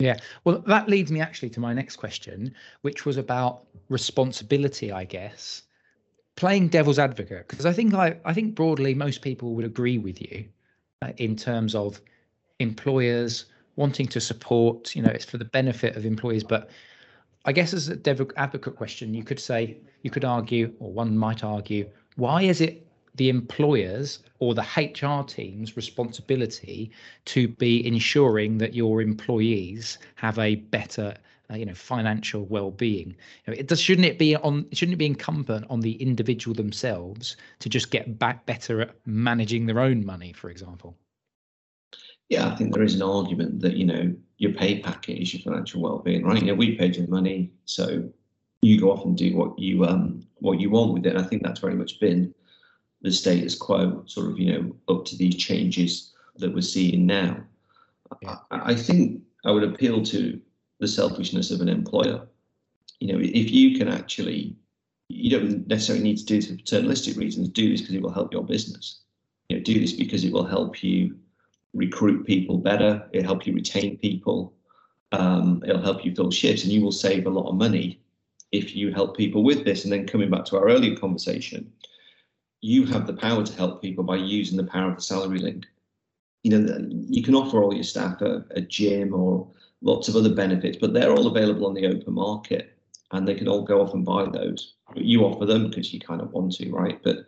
Yeah, 0.00 0.16
well, 0.42 0.58
that 0.66 0.88
leads 0.88 1.12
me 1.12 1.20
actually 1.20 1.50
to 1.50 1.60
my 1.60 1.72
next 1.72 1.96
question, 1.96 2.52
which 2.82 3.06
was 3.06 3.16
about 3.16 3.62
responsibility, 3.88 4.90
I 4.90 5.04
guess. 5.04 5.62
Playing 6.36 6.66
devil's 6.66 6.98
advocate, 6.98 7.46
because 7.46 7.64
I 7.64 7.72
think 7.72 7.94
I, 7.94 8.16
I 8.24 8.34
think 8.34 8.56
broadly 8.56 8.94
most 8.94 9.22
people 9.22 9.54
would 9.54 9.64
agree 9.64 9.98
with 9.98 10.20
you 10.20 10.46
uh, 11.02 11.12
in 11.18 11.36
terms 11.36 11.76
of 11.76 12.00
employers 12.58 13.46
wanting 13.76 14.08
to 14.08 14.20
support. 14.20 14.96
You 14.96 15.02
know, 15.02 15.10
it's 15.10 15.24
for 15.24 15.38
the 15.38 15.44
benefit 15.44 15.96
of 15.96 16.04
employees, 16.04 16.42
but 16.42 16.70
I 17.44 17.52
guess 17.52 17.72
as 17.72 17.88
a 17.88 17.94
devil 17.94 18.26
advocate 18.36 18.74
question, 18.74 19.14
you 19.14 19.22
could 19.22 19.38
say, 19.38 19.76
you 20.02 20.10
could 20.10 20.24
argue, 20.24 20.72
or 20.80 20.92
one 20.92 21.16
might 21.16 21.44
argue, 21.44 21.88
why 22.16 22.42
is 22.42 22.60
it 22.60 22.84
the 23.14 23.28
employers 23.28 24.20
or 24.38 24.54
the 24.54 24.66
HR 24.76 25.24
team's 25.24 25.76
responsibility 25.76 26.90
to 27.26 27.48
be 27.48 27.86
ensuring 27.86 28.58
that 28.58 28.74
your 28.74 29.00
employees 29.00 29.98
have 30.16 30.38
a 30.38 30.56
better 30.56 31.14
uh, 31.50 31.54
you 31.54 31.66
know 31.66 31.74
financial 31.74 32.46
well-being. 32.46 33.14
You 33.46 33.54
know, 33.54 33.58
it 33.58 33.78
shouldn't 33.78 34.06
it 34.06 34.18
be 34.18 34.34
on 34.36 34.66
shouldn't 34.72 34.94
it 34.94 34.98
be 34.98 35.06
incumbent 35.06 35.66
on 35.68 35.80
the 35.80 35.92
individual 36.02 36.54
themselves 36.54 37.36
to 37.60 37.68
just 37.68 37.90
get 37.90 38.18
back 38.18 38.46
better 38.46 38.80
at 38.80 38.96
managing 39.06 39.66
their 39.66 39.80
own 39.80 40.04
money 40.04 40.32
for 40.32 40.50
example? 40.50 40.96
Yeah 42.30 42.50
i 42.50 42.56
think 42.56 42.72
there 42.72 42.82
is 42.82 42.94
an 42.94 43.02
argument 43.02 43.60
that 43.60 43.76
you 43.76 43.84
know 43.84 44.14
your 44.38 44.52
pay 44.52 44.80
packet 44.80 45.20
is 45.20 45.34
your 45.34 45.42
financial 45.42 45.82
well-being 45.82 46.24
right? 46.24 46.40
You 46.40 46.46
know 46.46 46.54
we 46.54 46.76
paid 46.76 46.96
your 46.96 47.06
money 47.08 47.52
so 47.66 48.08
you 48.62 48.80
go 48.80 48.90
off 48.90 49.04
and 49.04 49.16
do 49.16 49.36
what 49.36 49.58
you 49.58 49.84
um 49.84 50.26
what 50.36 50.58
you 50.58 50.70
want 50.70 50.94
with 50.94 51.06
it 51.06 51.10
and 51.10 51.18
i 51.18 51.22
think 51.22 51.42
that's 51.42 51.60
very 51.60 51.74
much 51.74 52.00
been 52.00 52.34
the 53.04 53.12
status 53.12 53.54
quo, 53.54 54.02
sort 54.06 54.30
of, 54.30 54.38
you 54.38 54.50
know, 54.50 54.74
up 54.88 55.04
to 55.04 55.16
these 55.16 55.36
changes 55.36 56.12
that 56.38 56.52
we're 56.52 56.62
seeing 56.62 57.04
now. 57.04 57.36
Yeah. 58.22 58.38
I, 58.50 58.72
I 58.72 58.74
think 58.74 59.20
I 59.44 59.50
would 59.50 59.62
appeal 59.62 60.02
to 60.06 60.40
the 60.80 60.88
selfishness 60.88 61.50
of 61.50 61.60
an 61.60 61.68
employer. 61.68 62.26
You 63.00 63.12
know, 63.12 63.18
if 63.20 63.50
you 63.50 63.78
can 63.78 63.88
actually, 63.88 64.56
you 65.08 65.30
don't 65.30 65.68
necessarily 65.68 66.02
need 66.02 66.16
to 66.16 66.24
do 66.24 66.36
this 66.36 66.48
for 66.48 66.56
paternalistic 66.56 67.18
reasons. 67.18 67.50
Do 67.50 67.70
this 67.70 67.82
because 67.82 67.94
it 67.94 68.02
will 68.02 68.10
help 68.10 68.32
your 68.32 68.42
business. 68.42 69.00
You 69.50 69.58
know, 69.58 69.62
do 69.62 69.78
this 69.78 69.92
because 69.92 70.24
it 70.24 70.32
will 70.32 70.46
help 70.46 70.82
you 70.82 71.14
recruit 71.74 72.26
people 72.26 72.56
better. 72.56 73.06
It'll 73.12 73.26
help 73.26 73.46
you 73.46 73.52
retain 73.52 73.98
people. 73.98 74.54
Um, 75.12 75.62
it'll 75.66 75.82
help 75.82 76.06
you 76.06 76.14
fill 76.14 76.30
shifts, 76.30 76.64
and 76.64 76.72
you 76.72 76.82
will 76.82 76.90
save 76.90 77.26
a 77.26 77.30
lot 77.30 77.50
of 77.50 77.56
money 77.56 78.00
if 78.50 78.74
you 78.74 78.94
help 78.94 79.14
people 79.14 79.44
with 79.44 79.66
this. 79.66 79.84
And 79.84 79.92
then 79.92 80.06
coming 80.06 80.30
back 80.30 80.46
to 80.46 80.56
our 80.56 80.68
earlier 80.68 80.96
conversation, 80.96 81.70
you 82.64 82.86
have 82.86 83.06
the 83.06 83.12
power 83.12 83.44
to 83.44 83.56
help 83.56 83.82
people 83.82 84.02
by 84.02 84.16
using 84.16 84.56
the 84.56 84.64
power 84.64 84.88
of 84.88 84.96
the 84.96 85.02
salary 85.02 85.38
link. 85.38 85.66
you 86.44 86.50
know, 86.50 86.88
you 86.88 87.22
can 87.22 87.34
offer 87.34 87.62
all 87.62 87.74
your 87.74 87.84
staff 87.84 88.22
a, 88.22 88.42
a 88.52 88.62
gym 88.62 89.12
or 89.12 89.46
lots 89.82 90.08
of 90.08 90.16
other 90.16 90.34
benefits, 90.34 90.78
but 90.80 90.94
they're 90.94 91.12
all 91.12 91.26
available 91.26 91.66
on 91.66 91.74
the 91.74 91.86
open 91.86 92.14
market 92.14 92.72
and 93.12 93.28
they 93.28 93.34
can 93.34 93.48
all 93.48 93.62
go 93.62 93.82
off 93.82 93.92
and 93.92 94.06
buy 94.06 94.24
those. 94.24 94.76
You 94.94 95.24
offer 95.26 95.44
them 95.44 95.68
because 95.68 95.92
you 95.92 96.00
kind 96.00 96.22
of 96.22 96.32
want 96.32 96.52
to, 96.52 96.70
right? 96.70 96.98
But 97.02 97.26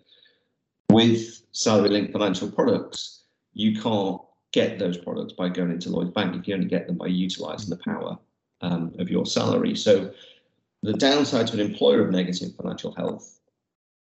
with 0.91 1.43
salary 1.53 1.91
linked 1.91 2.13
financial 2.13 2.51
products, 2.51 3.25
you 3.53 3.79
can't 3.79 4.19
get 4.53 4.79
those 4.79 4.97
products 4.97 5.35
by 5.35 5.51
going 5.51 5.71
into 5.71 5.91
Lloyds 5.91 6.13
Bank. 6.13 6.35
You 6.35 6.41
can 6.41 6.55
only 6.55 6.67
get 6.67 6.87
them 6.87 6.97
by 6.97 7.09
utilizing 7.09 7.69
the 7.69 7.85
power 7.85 8.19
um, 8.63 8.95
of 8.99 9.11
your 9.11 9.27
salary. 9.27 9.75
So 9.75 10.13
the 10.83 10.95
downside 10.95 11.49
to 11.49 11.55
an 11.55 11.61
employer 11.61 12.07
of 12.07 12.11
negative 12.11 12.57
financial 12.57 12.95
health 12.95 13.36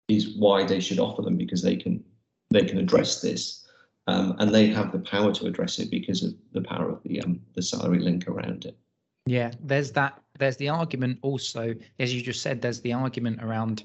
is 0.08 0.36
why 0.38 0.64
they 0.64 0.80
should 0.80 1.00
offer 1.00 1.22
them 1.22 1.38
because 1.38 1.62
they 1.62 1.76
can 1.76 2.04
they 2.52 2.64
can 2.64 2.78
address 2.78 3.22
this 3.22 3.66
um, 4.08 4.36
and 4.40 4.54
they 4.54 4.68
have 4.68 4.92
the 4.92 5.00
power 5.00 5.34
to 5.34 5.48
address 5.48 5.80
it 5.80 5.90
because 5.90 6.24
of 6.24 6.34
the 6.54 6.62
power 6.62 6.90
of 6.90 7.02
the 7.04 7.22
um, 7.22 7.42
the 7.54 7.62
salary 7.62 8.00
link 8.00 8.28
around 8.28 8.66
it. 8.66 8.78
Yeah, 9.26 9.52
there's 9.60 9.92
that. 9.94 10.22
There's 10.38 10.58
the 10.58 10.70
argument 10.70 11.20
also, 11.22 11.74
as 12.00 12.14
you 12.14 12.22
just 12.22 12.42
said. 12.42 12.62
There's 12.62 12.82
the 12.82 12.94
argument 12.94 13.42
around, 13.42 13.84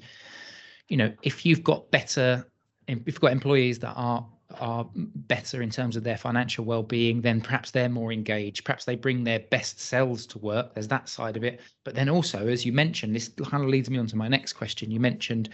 you 0.89 0.97
know, 0.97 1.13
if 1.23 1.47
you've 1.47 1.65
got 1.65 1.91
better, 1.91 2.47
if 2.87 2.99
you've 3.07 3.21
got 3.21 3.33
employees 3.33 3.79
that 3.79 3.95
are 3.95 4.27
are 4.59 4.87
better 4.95 5.63
in 5.63 5.71
terms 5.71 5.95
of 5.95 6.03
their 6.03 6.17
financial 6.17 6.65
well-being 6.65 7.21
then 7.21 7.41
perhaps 7.41 7.71
they're 7.71 7.89
more 7.89 8.13
engaged 8.13 8.65
perhaps 8.65 8.85
they 8.85 8.97
bring 8.97 9.23
their 9.23 9.39
best 9.39 9.79
selves 9.79 10.27
to 10.27 10.39
work 10.39 10.75
there's 10.75 10.89
that 10.89 11.09
side 11.09 11.37
of 11.37 11.45
it 11.45 11.61
but 11.85 11.95
then 11.95 12.09
also 12.09 12.49
as 12.49 12.67
you 12.67 12.73
mentioned 12.73 13.15
this 13.15 13.29
kind 13.45 13.63
of 13.63 13.71
leads 13.71 13.89
me 13.89 13.97
on 13.97 14.09
to 14.09 14.17
my 14.17 14.27
next 14.27 14.55
question 14.55 14.91
you 14.91 14.99
mentioned 14.99 15.51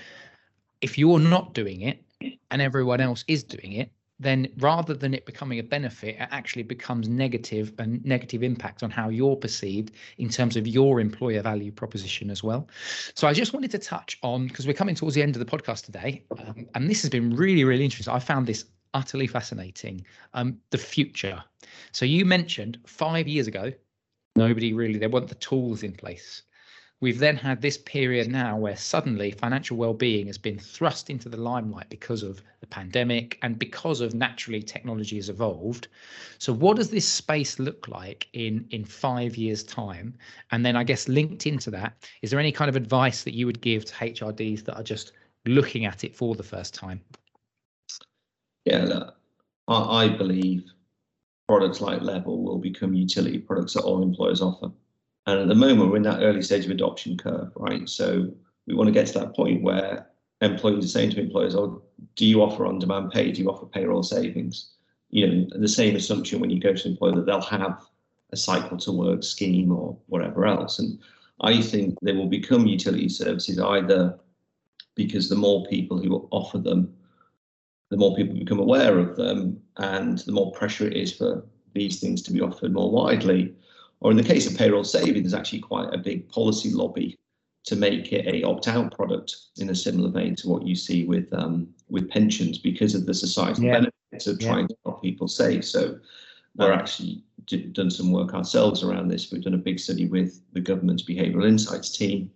if 0.81 0.99
you're 0.99 1.19
not 1.19 1.55
doing 1.55 1.81
it 1.83 2.03
and 2.51 2.63
everyone 2.63 3.01
else 3.01 3.25
is 3.29 3.45
doing 3.45 3.73
it 3.73 3.91
then 4.19 4.49
rather 4.59 4.95
than 4.95 5.13
it 5.13 5.27
becoming 5.27 5.59
a 5.59 5.63
benefit, 5.63 6.17
it 6.17 6.29
actually 6.31 6.63
becomes 6.63 7.09
negative 7.09 7.73
and 7.79 8.05
negative 8.05 8.43
impact 8.43 8.83
on 8.83 8.91
how 8.91 9.09
you're 9.09 9.37
perceived 9.37 9.93
in 10.19 10.29
terms 10.29 10.57
of 10.57 10.67
your 10.67 11.01
employer 11.01 11.43
value 11.43 11.71
proposition 11.71 12.31
as 12.31 12.43
well. 12.43 12.69
So 13.15 13.29
I 13.29 13.35
just 13.35 13.53
wanted 13.53 13.71
to 13.73 13.79
touch 13.79 14.19
on 14.23 14.47
because 14.49 14.67
we're 14.67 14.73
coming 14.73 14.95
towards 14.95 15.15
the 15.15 15.23
end 15.23 15.37
of 15.37 15.41
the 15.41 15.57
podcast 15.57 15.85
today, 15.85 16.25
um, 16.39 16.67
and 16.75 16.89
this 16.89 17.03
has 17.03 17.11
been 17.11 17.37
really, 17.37 17.65
really 17.65 17.85
interesting. 17.85 18.15
I 18.15 18.19
found 18.19 18.47
this 18.47 18.65
utterly 18.95 19.27
fascinating. 19.27 20.07
Um, 20.33 20.59
the 20.71 20.79
future. 20.79 21.43
So 21.93 22.07
you 22.07 22.25
mentioned 22.25 22.79
five 22.87 23.29
years 23.29 23.47
ago, 23.47 23.73
nobody 24.35 24.73
really 24.73 24.99
they 24.99 25.07
weren't 25.07 25.29
the 25.29 25.35
tools 25.35 25.83
in 25.83 25.93
place 25.93 26.43
We've 27.03 27.19
then 27.19 27.37
had 27.37 27.61
this 27.61 27.77
period 27.77 28.29
now 28.29 28.57
where 28.57 28.77
suddenly 28.77 29.31
financial 29.31 29.77
well-being 29.77 30.29
has 30.29 30.39
been 30.39 30.59
thrust 30.59 31.11
into 31.11 31.29
the 31.29 31.37
limelight 31.37 31.91
because 31.91 32.23
of 32.23 32.43
the 32.61 32.67
pandemic 32.67 33.39
and 33.43 33.59
because 33.59 34.01
of 34.01 34.15
naturally 34.15 34.63
technology 34.63 35.17
has 35.17 35.29
evolved. 35.29 35.89
So 36.39 36.55
what 36.55 36.77
does 36.79 36.89
this 36.89 37.07
space 37.07 37.59
look 37.59 37.87
like 37.87 38.29
in 38.33 38.67
in 38.71 38.85
5 38.85 39.37
years 39.37 39.63
time? 39.63 40.15
And 40.53 40.65
then 40.65 40.75
I 40.75 40.85
guess 40.85 41.07
linked 41.07 41.47
into 41.47 41.71
that, 41.73 42.09
is 42.23 42.31
there 42.31 42.41
any 42.41 42.53
kind 42.53 42.71
of 42.71 42.77
advice 42.77 43.25
that 43.25 43.35
you 43.35 43.45
would 43.45 43.61
give 43.61 43.85
to 43.85 43.95
HRDs 43.95 44.65
that 44.65 44.77
are 44.77 44.83
just 44.83 45.13
looking 45.45 45.85
at 45.85 46.03
it 46.03 46.17
for 46.17 46.35
the 46.35 46.43
first 46.43 46.73
time? 46.73 47.03
Yeah, 48.65 48.85
look, 48.85 49.17
I, 49.69 50.05
I 50.05 50.09
believe 50.09 50.65
products 51.47 51.83
like 51.83 52.01
Level 52.01 52.43
will 52.43 52.59
become 52.59 52.95
utility 52.95 53.39
products 53.39 53.75
that 53.75 53.83
all 53.83 54.03
employers 54.03 54.41
offer. 54.41 54.71
And 55.27 55.41
at 55.41 55.49
the 55.49 55.55
moment, 55.55 55.91
we're 55.91 55.97
in 55.97 56.03
that 56.03 56.23
early 56.23 56.43
stage 56.43 56.65
of 56.65 56.71
adoption 56.71 57.17
curve, 57.17 57.51
right? 57.57 57.89
So 57.89 58.33
we 58.67 58.75
want 58.75 58.89
to 58.89 58.93
get 58.93 59.07
to 59.09 59.19
that 59.19 59.35
point 59.35 59.63
where 59.63 60.07
employees 60.41 60.85
are 60.85 60.89
saying 60.89 61.11
to 61.11 61.21
employers, 61.21 61.57
"Oh, 61.57 61.83
do 62.15 62.27
you 62.27 62.43
offer 62.43 62.67
on-demand 62.67 63.11
pay? 63.11 63.33
Do 63.33 63.43
you 63.43 63.51
offer 63.51 63.67
payroll 63.67 64.03
savings?" 64.03 64.73
You 65.11 65.27
know, 65.27 65.47
the 65.59 65.69
same 65.69 65.97
assumption 65.97 66.41
when 66.41 66.51
you 66.51 66.61
go 66.61 66.75
to 66.75 66.85
an 66.85 66.93
employer 66.93 67.15
that 67.17 67.27
they'll 67.27 67.41
have 67.41 67.85
a 68.33 68.37
cycle 68.37 68.77
to 68.79 68.93
work 68.93 69.23
scheme 69.23 69.73
or 69.73 69.97
whatever 70.07 70.47
else. 70.47 70.79
And 70.79 70.99
I 71.41 71.61
think 71.61 71.97
they 72.03 72.13
will 72.13 72.29
become 72.29 72.67
utility 72.67 73.09
services 73.09 73.59
either 73.59 74.19
because 74.95 75.29
the 75.29 75.37
more 75.37 75.65
people 75.67 75.99
who 75.99 76.29
offer 76.31 76.59
them, 76.59 76.95
the 77.91 77.97
more 77.97 78.17
people 78.17 78.35
become 78.37 78.59
aware 78.59 78.99
of 78.99 79.17
them, 79.17 79.61
and 79.77 80.19
the 80.19 80.33
more 80.33 80.53
pressure 80.53 80.87
it 80.87 80.97
is 80.97 81.13
for 81.13 81.47
these 81.73 82.01
things 82.01 82.23
to 82.23 82.33
be 82.33 82.41
offered 82.41 82.73
more 82.73 82.91
widely 82.91 83.55
or 84.01 84.11
in 84.11 84.17
the 84.17 84.23
case 84.23 84.51
of 84.51 84.57
payroll 84.57 84.85
saving, 84.85 85.23
there's 85.23 85.35
actually 85.35 85.61
quite 85.61 85.93
a 85.93 85.99
big 85.99 86.29
policy 86.29 86.71
lobby 86.71 87.19
to 87.65 87.77
make 87.77 88.13
it 88.13 88.27
a 88.27 88.45
opt-out 88.45 88.95
product 88.95 89.35
in 89.57 89.71
a 89.71 89.75
similar 89.75 90.11
vein 90.11 90.37
to 90.37 90.49
what 90.49 90.67
you 90.67 90.75
see 90.75 91.05
with 91.05 91.33
um, 91.33 91.69
with 91.89 92.09
pensions 92.11 92.59
because 92.59 92.95
of 92.95 93.07
the 93.07 93.15
societal 93.15 93.65
yeah. 93.65 93.73
benefits 93.73 94.27
of 94.27 94.39
trying 94.39 94.63
yeah. 94.63 94.69
to 94.69 94.77
help 94.85 95.03
people 95.03 95.29
save. 95.29 95.65
So 95.65 95.99
we're 96.57 96.73
actually 96.73 97.23
did, 97.47 97.73
done 97.73 97.91
some 97.91 98.13
work 98.13 98.35
ourselves 98.35 98.83
around 98.83 99.09
this. 99.09 99.31
We've 99.31 99.43
done 99.43 99.55
a 99.55 99.59
big 99.59 99.79
study 99.79 100.07
with 100.07 100.41
the 100.53 100.61
government's 100.61 101.03
behavioural 101.03 101.47
insights 101.47 101.91
team 101.91 102.31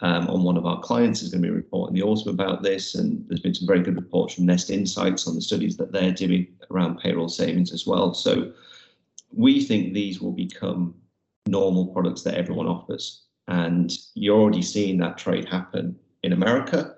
um, 0.00 0.28
on 0.28 0.42
one 0.42 0.56
of 0.56 0.66
our 0.66 0.80
clients 0.80 1.22
is 1.22 1.30
going 1.30 1.42
to 1.42 1.48
be 1.48 1.54
reporting 1.54 1.96
in 1.96 2.00
the 2.00 2.06
autumn 2.06 2.34
about 2.34 2.62
this, 2.62 2.96
and 2.96 3.24
there's 3.28 3.40
been 3.40 3.54
some 3.54 3.68
very 3.68 3.80
good 3.80 3.96
reports 3.96 4.34
from 4.34 4.46
Nest 4.46 4.68
Insights 4.68 5.28
on 5.28 5.36
the 5.36 5.40
studies 5.40 5.76
that 5.76 5.92
they're 5.92 6.12
doing 6.12 6.48
around 6.70 6.98
payroll 6.98 7.28
savings 7.28 7.72
as 7.72 7.86
well. 7.86 8.12
So 8.12 8.52
we 9.32 9.64
think 9.64 9.92
these 9.92 10.20
will 10.20 10.32
become 10.32 10.94
normal 11.46 11.86
products 11.86 12.22
that 12.22 12.34
everyone 12.34 12.66
offers. 12.66 13.22
And 13.48 13.92
you're 14.14 14.38
already 14.38 14.62
seeing 14.62 14.98
that 14.98 15.18
trade 15.18 15.48
happen 15.48 15.96
in 16.22 16.32
America. 16.32 16.96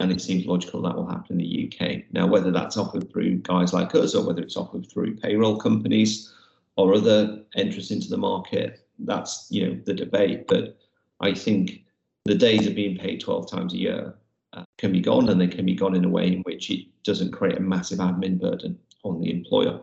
And 0.00 0.10
it 0.10 0.20
seems 0.20 0.46
logical 0.46 0.82
that 0.82 0.96
will 0.96 1.06
happen 1.06 1.38
in 1.40 1.46
the 1.46 1.72
UK. 1.72 2.02
Now, 2.12 2.26
whether 2.26 2.50
that's 2.50 2.76
offered 2.76 3.10
through 3.10 3.38
guys 3.38 3.72
like 3.72 3.94
us 3.94 4.14
or 4.14 4.26
whether 4.26 4.42
it's 4.42 4.56
offered 4.56 4.90
through 4.90 5.16
payroll 5.16 5.56
companies 5.56 6.32
or 6.76 6.94
other 6.94 7.42
entrants 7.56 7.90
into 7.90 8.08
the 8.08 8.16
market, 8.16 8.86
that's 9.00 9.46
you 9.50 9.66
know 9.66 9.80
the 9.84 9.94
debate. 9.94 10.46
But 10.48 10.76
I 11.20 11.32
think 11.32 11.84
the 12.24 12.34
days 12.34 12.66
of 12.66 12.74
being 12.74 12.98
paid 12.98 13.20
12 13.20 13.50
times 13.50 13.74
a 13.74 13.78
year 13.78 14.14
uh, 14.52 14.64
can 14.78 14.92
be 14.92 15.00
gone, 15.00 15.28
and 15.28 15.40
they 15.40 15.46
can 15.46 15.64
be 15.64 15.74
gone 15.74 15.94
in 15.94 16.04
a 16.04 16.08
way 16.08 16.28
in 16.28 16.42
which 16.42 16.70
it 16.70 16.86
doesn't 17.04 17.32
create 17.32 17.58
a 17.58 17.60
massive 17.60 17.98
admin 17.98 18.40
burden 18.40 18.78
on 19.04 19.20
the 19.20 19.30
employer. 19.30 19.80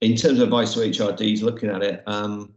In 0.00 0.16
terms 0.16 0.38
of 0.38 0.44
advice 0.44 0.74
to 0.74 0.80
HRDs, 0.80 1.42
looking 1.42 1.70
at 1.70 1.82
it, 1.82 2.02
um, 2.06 2.52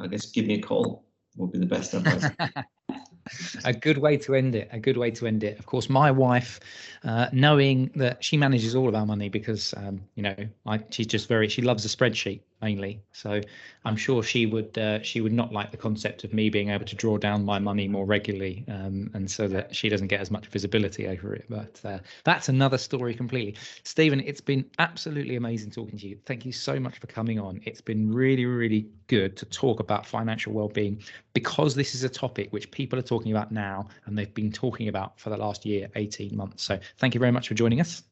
I 0.00 0.06
guess 0.06 0.26
give 0.30 0.46
me 0.46 0.54
a 0.54 0.62
call 0.62 1.04
would 1.36 1.52
be 1.52 1.58
the 1.58 1.66
best 1.66 1.94
advice. 1.94 2.30
a 3.64 3.72
good 3.72 3.98
way 3.98 4.16
to 4.18 4.34
end 4.34 4.54
it. 4.54 4.68
A 4.72 4.78
good 4.78 4.96
way 4.96 5.10
to 5.12 5.26
end 5.26 5.44
it. 5.44 5.58
Of 5.58 5.66
course, 5.66 5.88
my 5.88 6.10
wife, 6.10 6.60
uh, 7.04 7.28
knowing 7.32 7.90
that 7.96 8.22
she 8.22 8.36
manages 8.36 8.74
all 8.74 8.88
of 8.88 8.94
our 8.94 9.06
money 9.06 9.28
because 9.28 9.74
um, 9.76 10.00
you 10.14 10.22
know 10.22 10.36
I, 10.66 10.80
she's 10.90 11.06
just 11.06 11.28
very 11.28 11.48
she 11.48 11.62
loves 11.62 11.84
a 11.84 11.88
spreadsheet 11.88 12.40
mainly. 12.62 13.00
So 13.12 13.40
I'm 13.84 13.96
sure 13.96 14.22
she 14.22 14.46
would 14.46 14.76
uh, 14.76 15.02
she 15.02 15.20
would 15.20 15.32
not 15.32 15.52
like 15.52 15.70
the 15.70 15.76
concept 15.76 16.24
of 16.24 16.32
me 16.32 16.50
being 16.50 16.70
able 16.70 16.84
to 16.84 16.96
draw 16.96 17.18
down 17.18 17.44
my 17.44 17.58
money 17.58 17.88
more 17.88 18.04
regularly, 18.04 18.64
um, 18.68 19.10
and 19.14 19.30
so 19.30 19.48
that 19.48 19.74
she 19.74 19.88
doesn't 19.88 20.08
get 20.08 20.20
as 20.20 20.30
much 20.30 20.46
visibility 20.46 21.06
over 21.06 21.34
it. 21.34 21.44
But 21.48 21.80
uh, 21.84 21.98
that's 22.24 22.48
another 22.48 22.78
story 22.78 23.14
completely. 23.14 23.56
Stephen, 23.84 24.20
it's 24.20 24.40
been 24.40 24.64
absolutely 24.78 25.36
amazing 25.36 25.70
talking 25.70 25.98
to 25.98 26.08
you. 26.08 26.18
Thank 26.26 26.44
you 26.44 26.52
so 26.52 26.78
much 26.78 26.98
for 26.98 27.06
coming 27.06 27.38
on. 27.38 27.60
It's 27.64 27.80
been 27.80 28.12
really 28.12 28.46
really 28.46 28.88
good 29.06 29.36
to 29.36 29.46
talk 29.46 29.80
about 29.80 30.06
financial 30.06 30.52
well-being 30.52 31.02
because 31.32 31.74
this 31.74 31.94
is 31.94 32.04
a 32.04 32.08
topic 32.08 32.52
which 32.52 32.70
people 32.70 32.98
are 32.98 33.02
talking 33.02 33.32
about 33.32 33.50
now 33.50 33.88
and 34.06 34.16
they've 34.16 34.32
been 34.34 34.52
talking 34.52 34.88
about 34.88 35.18
for 35.18 35.30
the 35.30 35.36
last 35.36 35.66
year, 35.66 35.88
18 35.96 36.36
months. 36.36 36.62
So 36.62 36.78
thank 36.98 37.14
you 37.14 37.20
very 37.20 37.32
much 37.32 37.48
for 37.48 37.54
joining 37.54 37.80
us. 37.80 38.02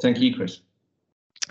Thank 0.00 0.18
you, 0.20 0.34
Chris. 0.34 0.60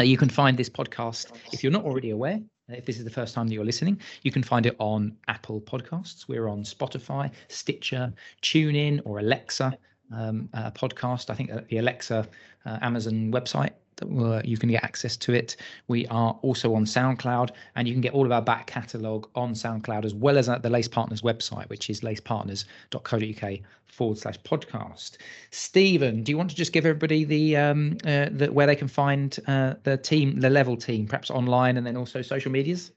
Uh, 0.01 0.03
you 0.03 0.17
can 0.17 0.29
find 0.29 0.57
this 0.57 0.67
podcast, 0.67 1.27
if 1.51 1.61
you're 1.61 1.71
not 1.71 1.85
already 1.85 2.09
aware, 2.09 2.39
uh, 2.71 2.73
if 2.73 2.85
this 2.85 2.97
is 2.97 3.03
the 3.03 3.11
first 3.11 3.35
time 3.35 3.47
that 3.47 3.53
you're 3.53 3.63
listening, 3.63 4.01
you 4.23 4.31
can 4.31 4.41
find 4.41 4.65
it 4.65 4.75
on 4.79 5.15
Apple 5.27 5.61
Podcasts. 5.61 6.27
We're 6.27 6.47
on 6.47 6.63
Spotify, 6.63 7.31
Stitcher, 7.49 8.11
TuneIn, 8.41 9.01
or 9.05 9.19
Alexa 9.19 9.77
um, 10.11 10.49
uh, 10.55 10.71
podcast. 10.71 11.29
I 11.29 11.35
think 11.35 11.51
the 11.67 11.77
Alexa 11.77 12.27
uh, 12.65 12.77
Amazon 12.81 13.31
website 13.31 13.73
that 14.01 14.45
you 14.45 14.57
can 14.57 14.69
get 14.69 14.83
access 14.83 15.15
to 15.17 15.33
it. 15.33 15.55
We 15.87 16.07
are 16.07 16.37
also 16.41 16.75
on 16.75 16.85
SoundCloud, 16.85 17.51
and 17.75 17.87
you 17.87 17.93
can 17.93 18.01
get 18.01 18.13
all 18.13 18.25
of 18.25 18.31
our 18.31 18.41
back 18.41 18.67
catalogue 18.67 19.29
on 19.35 19.53
SoundCloud 19.53 20.05
as 20.05 20.13
well 20.13 20.37
as 20.37 20.49
at 20.49 20.63
the 20.63 20.69
Lace 20.69 20.87
Partners 20.87 21.21
website, 21.21 21.69
which 21.69 21.89
is 21.89 22.01
lacepartners.co.uk 22.01 23.59
forward 23.87 24.17
slash 24.17 24.39
podcast. 24.39 25.17
Stephen, 25.51 26.23
do 26.23 26.31
you 26.31 26.37
want 26.37 26.49
to 26.49 26.55
just 26.55 26.71
give 26.73 26.85
everybody 26.85 27.23
the 27.23 27.57
um, 27.57 27.97
uh, 28.05 28.27
the 28.31 28.49
where 28.51 28.67
they 28.67 28.75
can 28.75 28.87
find 28.87 29.37
uh, 29.47 29.75
the 29.83 29.97
team, 29.97 30.39
the 30.39 30.49
level 30.49 30.77
team, 30.77 31.07
perhaps 31.07 31.29
online 31.29 31.77
and 31.77 31.85
then 31.85 31.97
also 31.97 32.21
social 32.21 32.51
medias? 32.51 32.91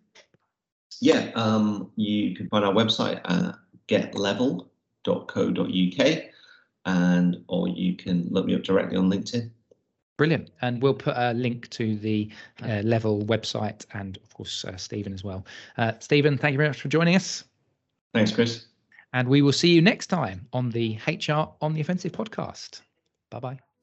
Yeah, 1.00 1.30
um, 1.34 1.90
you 1.96 2.36
can 2.36 2.48
find 2.48 2.64
our 2.64 2.72
website 2.72 3.20
at 3.24 3.56
getlevel.co.uk 3.88 4.64
and 6.86 7.44
or 7.48 7.68
you 7.68 7.96
can 7.96 8.28
look 8.30 8.46
me 8.46 8.54
up 8.54 8.62
directly 8.62 8.96
on 8.96 9.10
LinkedIn. 9.10 9.50
Brilliant. 10.16 10.50
And 10.62 10.80
we'll 10.80 10.94
put 10.94 11.14
a 11.16 11.32
link 11.34 11.68
to 11.70 11.96
the 11.96 12.30
uh, 12.62 12.82
Level 12.84 13.24
website 13.24 13.84
and, 13.94 14.16
of 14.18 14.32
course, 14.34 14.64
uh, 14.64 14.76
Stephen 14.76 15.12
as 15.12 15.24
well. 15.24 15.44
Uh, 15.76 15.92
Stephen, 15.98 16.38
thank 16.38 16.52
you 16.52 16.58
very 16.58 16.68
much 16.68 16.80
for 16.80 16.88
joining 16.88 17.16
us. 17.16 17.44
Thanks, 18.12 18.30
Chris. 18.30 18.66
And 19.12 19.28
we 19.28 19.42
will 19.42 19.52
see 19.52 19.72
you 19.72 19.82
next 19.82 20.06
time 20.08 20.46
on 20.52 20.70
the 20.70 20.98
HR 21.06 21.52
on 21.60 21.72
the 21.72 21.80
Offensive 21.80 22.12
podcast. 22.12 22.82
Bye 23.30 23.40
bye. 23.40 23.73